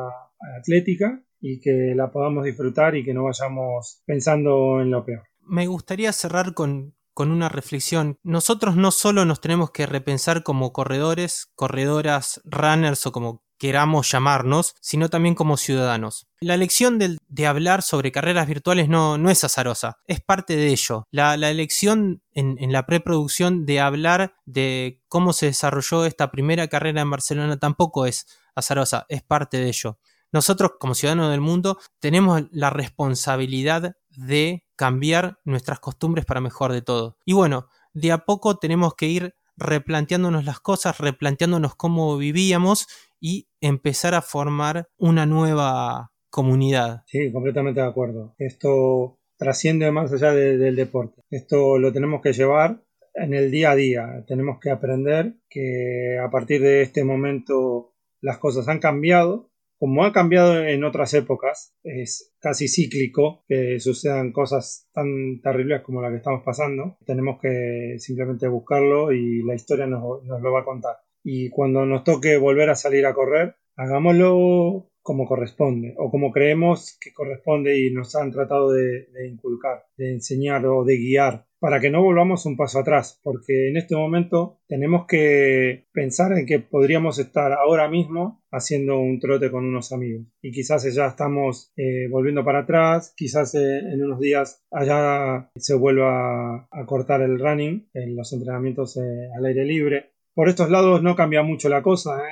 atlética 0.58 1.22
y 1.40 1.60
que 1.60 1.92
la 1.94 2.10
podamos 2.10 2.44
disfrutar 2.44 2.96
y 2.96 3.04
que 3.04 3.14
no 3.14 3.24
vayamos 3.24 4.02
pensando 4.06 4.80
en 4.80 4.90
lo 4.90 5.04
peor. 5.04 5.24
Me 5.46 5.66
gustaría 5.66 6.10
cerrar 6.12 6.54
con, 6.54 6.94
con 7.12 7.30
una 7.30 7.50
reflexión. 7.50 8.18
Nosotros 8.22 8.76
no 8.76 8.90
solo 8.90 9.26
nos 9.26 9.42
tenemos 9.42 9.70
que 9.70 9.84
repensar 9.84 10.42
como 10.42 10.72
corredores, 10.72 11.52
corredoras, 11.54 12.40
runners 12.44 13.06
o 13.06 13.12
como 13.12 13.43
queramos 13.64 14.10
llamarnos, 14.10 14.76
sino 14.82 15.08
también 15.08 15.34
como 15.34 15.56
ciudadanos. 15.56 16.26
La 16.38 16.52
elección 16.52 16.98
de, 16.98 17.46
hablar 17.46 17.80
sobre 17.80 18.12
carreras 18.12 18.46
virtuales 18.46 18.90
no, 18.90 19.16
no, 19.16 19.30
es 19.30 19.42
azarosa, 19.42 19.96
es 20.06 20.20
parte 20.20 20.54
de 20.54 20.66
ello. 20.66 21.06
La, 21.10 21.38
la 21.38 21.48
elección 21.48 22.20
en, 22.32 22.58
en, 22.60 22.72
la 22.72 22.84
preproducción 22.84 23.64
de 23.64 23.80
hablar 23.80 24.34
de 24.44 25.00
cómo 25.08 25.32
se 25.32 25.46
desarrolló 25.46 26.04
esta 26.04 26.30
primera 26.30 26.68
carrera 26.68 27.00
en 27.00 27.10
Barcelona 27.10 27.56
tampoco 27.56 28.04
es 28.04 28.26
azarosa, 28.54 29.06
es 29.08 29.22
parte 29.22 29.56
de 29.56 29.68
ello. 29.68 29.98
Nosotros 30.30 30.72
como 30.78 30.94
ciudadanos 30.94 31.30
del 31.30 31.40
mundo 31.40 31.78
tenemos 32.00 32.42
la 32.50 32.68
responsabilidad 32.68 33.96
de 34.10 34.66
cambiar 34.76 35.38
nuestras 35.46 35.80
costumbres 35.80 36.26
para 36.26 36.42
mejor 36.42 36.70
de 36.70 36.82
todo. 36.82 37.16
Y 37.24 37.32
bueno, 37.32 37.70
de 37.94 38.12
a 38.12 38.26
poco 38.26 38.58
tenemos 38.58 38.94
que 38.94 39.06
ir 39.06 39.34
replanteándonos 39.56 40.44
las 40.44 40.60
cosas, 40.60 40.98
replanteándonos 40.98 41.76
cómo 41.76 42.16
vivíamos 42.18 42.88
y 43.20 43.48
empezar 43.66 44.14
a 44.14 44.22
formar 44.22 44.88
una 44.96 45.26
nueva 45.26 46.12
comunidad. 46.30 47.02
Sí, 47.06 47.32
completamente 47.32 47.80
de 47.80 47.86
acuerdo. 47.86 48.34
Esto 48.38 49.18
trasciende 49.36 49.90
más 49.90 50.12
allá 50.12 50.32
de, 50.32 50.58
del 50.58 50.76
deporte. 50.76 51.22
Esto 51.30 51.78
lo 51.78 51.92
tenemos 51.92 52.20
que 52.22 52.32
llevar 52.32 52.82
en 53.14 53.34
el 53.34 53.50
día 53.50 53.70
a 53.70 53.76
día. 53.76 54.24
Tenemos 54.26 54.58
que 54.60 54.70
aprender 54.70 55.34
que 55.48 56.18
a 56.24 56.30
partir 56.30 56.60
de 56.60 56.82
este 56.82 57.04
momento 57.04 57.94
las 58.20 58.38
cosas 58.38 58.68
han 58.68 58.80
cambiado 58.80 59.50
como 59.84 60.04
ha 60.04 60.12
cambiado 60.12 60.64
en 60.64 60.82
otras 60.82 61.12
épocas, 61.12 61.74
es 61.82 62.34
casi 62.38 62.68
cíclico 62.68 63.44
que 63.46 63.78
sucedan 63.80 64.32
cosas 64.32 64.88
tan 64.94 65.42
terribles 65.42 65.82
como 65.82 66.00
la 66.00 66.10
que 66.10 66.16
estamos 66.16 66.42
pasando. 66.42 66.96
Tenemos 67.04 67.38
que 67.38 67.96
simplemente 67.98 68.48
buscarlo 68.48 69.12
y 69.12 69.42
la 69.42 69.54
historia 69.54 69.86
nos 69.86 70.22
lo 70.24 70.52
va 70.52 70.60
a 70.60 70.64
contar. 70.64 70.96
Y 71.24 71.50
cuando 71.50 71.84
nos 71.86 72.04
toque 72.04 72.36
volver 72.36 72.70
a 72.70 72.76
salir 72.76 73.06
a 73.06 73.14
correr, 73.14 73.56
hagámoslo 73.76 74.90
como 75.04 75.26
corresponde 75.26 75.94
o 75.98 76.10
como 76.10 76.32
creemos 76.32 76.96
que 76.98 77.12
corresponde 77.12 77.78
y 77.78 77.92
nos 77.92 78.16
han 78.16 78.32
tratado 78.32 78.72
de, 78.72 79.06
inculcar, 79.28 79.84
de 79.98 80.12
enseñar 80.12 80.64
o 80.64 80.82
de 80.82 80.96
guiar 80.96 81.46
para 81.58 81.78
que 81.78 81.90
no 81.90 82.02
volvamos 82.02 82.44
un 82.46 82.56
paso 82.56 82.78
atrás, 82.78 83.20
porque 83.22 83.68
en 83.68 83.76
este 83.76 83.96
momento 83.96 84.60
tenemos 84.66 85.06
que 85.06 85.86
pensar 85.92 86.32
en 86.32 86.46
que 86.46 86.58
podríamos 86.58 87.18
estar 87.18 87.52
ahora 87.52 87.88
mismo 87.88 88.42
haciendo 88.50 88.98
un 88.98 89.18
trote 89.18 89.50
con 89.50 89.64
unos 89.66 89.92
amigos 89.92 90.26
y 90.42 90.52
quizás 90.52 90.92
ya 90.94 91.06
estamos 91.06 91.72
eh, 91.76 92.08
volviendo 92.10 92.44
para 92.44 92.60
atrás, 92.60 93.12
quizás 93.16 93.54
eh, 93.54 93.78
en 93.78 94.02
unos 94.04 94.20
días 94.20 94.62
allá 94.70 95.50
se 95.56 95.74
vuelva 95.74 96.56
a, 96.56 96.68
a 96.70 96.86
cortar 96.86 97.20
el 97.20 97.38
running, 97.38 97.88
en 97.92 98.16
los 98.16 98.32
entrenamientos 98.32 98.96
eh, 98.96 99.28
al 99.36 99.44
aire 99.44 99.64
libre. 99.64 100.13
Por 100.34 100.48
estos 100.48 100.70
lados 100.70 101.02
no 101.02 101.14
cambia 101.14 101.42
mucho 101.42 101.68
la 101.68 101.82
cosa, 101.82 102.22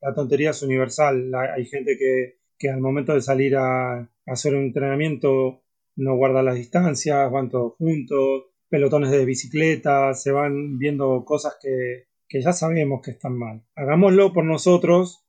la 0.00 0.14
tontería 0.14 0.50
es 0.50 0.62
universal, 0.62 1.30
la, 1.30 1.54
hay 1.54 1.66
gente 1.66 1.96
que 1.96 2.38
que 2.58 2.68
al 2.68 2.80
momento 2.80 3.14
de 3.14 3.22
salir 3.22 3.56
a 3.56 4.10
hacer 4.26 4.54
un 4.54 4.64
entrenamiento 4.64 5.62
no 5.96 6.16
guardan 6.16 6.44
las 6.44 6.56
distancias, 6.56 7.30
van 7.30 7.48
todos 7.48 7.74
juntos, 7.76 8.46
pelotones 8.68 9.10
de 9.10 9.24
bicicleta, 9.24 10.12
se 10.14 10.32
van 10.32 10.78
viendo 10.78 11.24
cosas 11.24 11.56
que, 11.60 12.08
que 12.28 12.42
ya 12.42 12.52
sabemos 12.52 13.00
que 13.02 13.12
están 13.12 13.36
mal. 13.36 13.62
Hagámoslo 13.74 14.32
por 14.32 14.44
nosotros, 14.44 15.24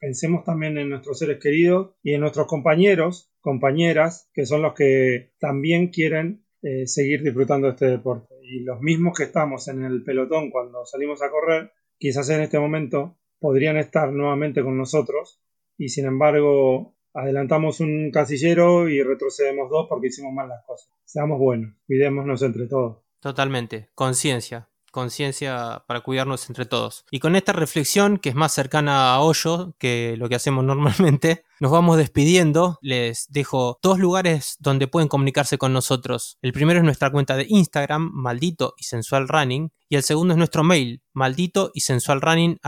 pensemos 0.00 0.44
también 0.44 0.78
en 0.78 0.90
nuestros 0.90 1.18
seres 1.18 1.40
queridos 1.40 1.94
y 2.02 2.12
en 2.14 2.20
nuestros 2.20 2.46
compañeros, 2.46 3.32
compañeras, 3.40 4.30
que 4.32 4.46
son 4.46 4.62
los 4.62 4.74
que 4.74 5.32
también 5.38 5.88
quieren 5.88 6.44
eh, 6.62 6.86
seguir 6.86 7.22
disfrutando 7.22 7.66
de 7.66 7.72
este 7.72 7.86
deporte. 7.86 8.33
Y 8.54 8.60
los 8.60 8.80
mismos 8.80 9.18
que 9.18 9.24
estamos 9.24 9.66
en 9.66 9.82
el 9.82 10.04
pelotón 10.04 10.48
cuando 10.48 10.86
salimos 10.86 11.20
a 11.22 11.30
correr, 11.30 11.72
quizás 11.98 12.30
en 12.30 12.40
este 12.40 12.60
momento 12.60 13.18
podrían 13.40 13.76
estar 13.76 14.12
nuevamente 14.12 14.62
con 14.62 14.78
nosotros 14.78 15.42
y 15.76 15.88
sin 15.88 16.06
embargo 16.06 16.94
adelantamos 17.12 17.80
un 17.80 18.12
casillero 18.12 18.88
y 18.88 19.02
retrocedemos 19.02 19.68
dos 19.70 19.86
porque 19.88 20.06
hicimos 20.06 20.32
mal 20.32 20.48
las 20.48 20.64
cosas. 20.64 20.88
Seamos 21.04 21.40
buenos, 21.40 21.74
cuidémonos 21.88 22.42
entre 22.42 22.68
todos. 22.68 22.98
Totalmente, 23.18 23.90
conciencia, 23.96 24.68
conciencia 24.94 25.84
para 25.86 26.00
cuidarnos 26.00 26.48
entre 26.48 26.64
todos. 26.64 27.04
Y 27.10 27.18
con 27.18 27.34
esta 27.34 27.52
reflexión, 27.52 28.16
que 28.16 28.28
es 28.28 28.34
más 28.36 28.52
cercana 28.52 29.12
a 29.12 29.20
Hoyo 29.20 29.74
que 29.78 30.14
lo 30.16 30.28
que 30.28 30.36
hacemos 30.36 30.64
normalmente, 30.64 31.44
nos 31.60 31.72
vamos 31.72 31.98
despidiendo. 31.98 32.78
Les 32.80 33.26
dejo 33.28 33.78
dos 33.82 33.98
lugares 33.98 34.56
donde 34.60 34.86
pueden 34.86 35.08
comunicarse 35.08 35.58
con 35.58 35.72
nosotros. 35.72 36.38
El 36.40 36.52
primero 36.52 36.78
es 36.78 36.84
nuestra 36.84 37.10
cuenta 37.10 37.36
de 37.36 37.46
Instagram, 37.48 38.10
maldito 38.14 38.74
y 38.78 38.84
sensual 38.84 39.28
running, 39.28 39.72
y 39.88 39.96
el 39.96 40.04
segundo 40.04 40.32
es 40.32 40.38
nuestro 40.38 40.62
mail, 40.62 41.02
maldito 41.12 41.72
y 41.74 41.80
sensual 41.80 42.20
running. 42.20 42.58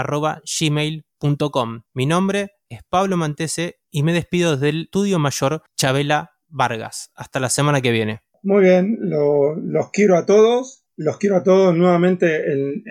Mi 1.94 2.06
nombre 2.06 2.50
es 2.68 2.80
Pablo 2.88 3.16
Mantese 3.16 3.78
y 3.90 4.02
me 4.02 4.12
despido 4.12 4.52
desde 4.52 4.68
el 4.70 4.82
estudio 4.82 5.18
mayor 5.20 5.62
Chabela 5.76 6.32
Vargas. 6.48 7.12
Hasta 7.14 7.38
la 7.38 7.50
semana 7.50 7.80
que 7.80 7.92
viene. 7.92 8.22
Muy 8.42 8.64
bien, 8.64 8.98
los 9.00 9.90
quiero 9.92 10.16
a 10.16 10.26
todos 10.26 10.85
los 10.96 11.18
quiero 11.18 11.36
a 11.36 11.42
todos 11.42 11.76
nuevamente 11.76 12.50
en, 12.50 12.82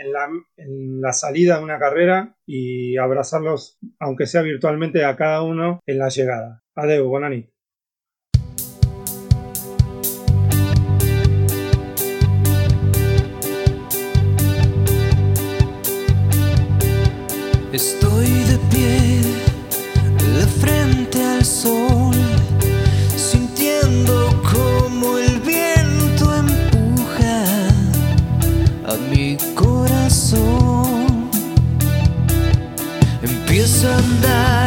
la, 1.02 1.14
salida 1.14 1.58
de 1.58 1.64
una 1.64 1.80
carrera 1.80 2.36
y 2.46 2.98
abrazarlos, 2.98 3.80
aunque 4.00 4.28
sea 4.28 4.42
virtualmente, 4.42 5.04
a 5.04 5.16
cada 5.16 5.42
uno 5.42 5.80
en 5.86 5.98
la 5.98 6.10
llegada. 6.10 6.64
Adeu, 6.76 7.08
Bonani. 7.08 7.50
Estoy 17.74 18.28
de 18.28 18.58
pie, 18.72 19.22
de 20.38 20.46
frente 20.62 21.22
al 21.22 21.44
sol, 21.44 22.16
andar. 34.06 34.65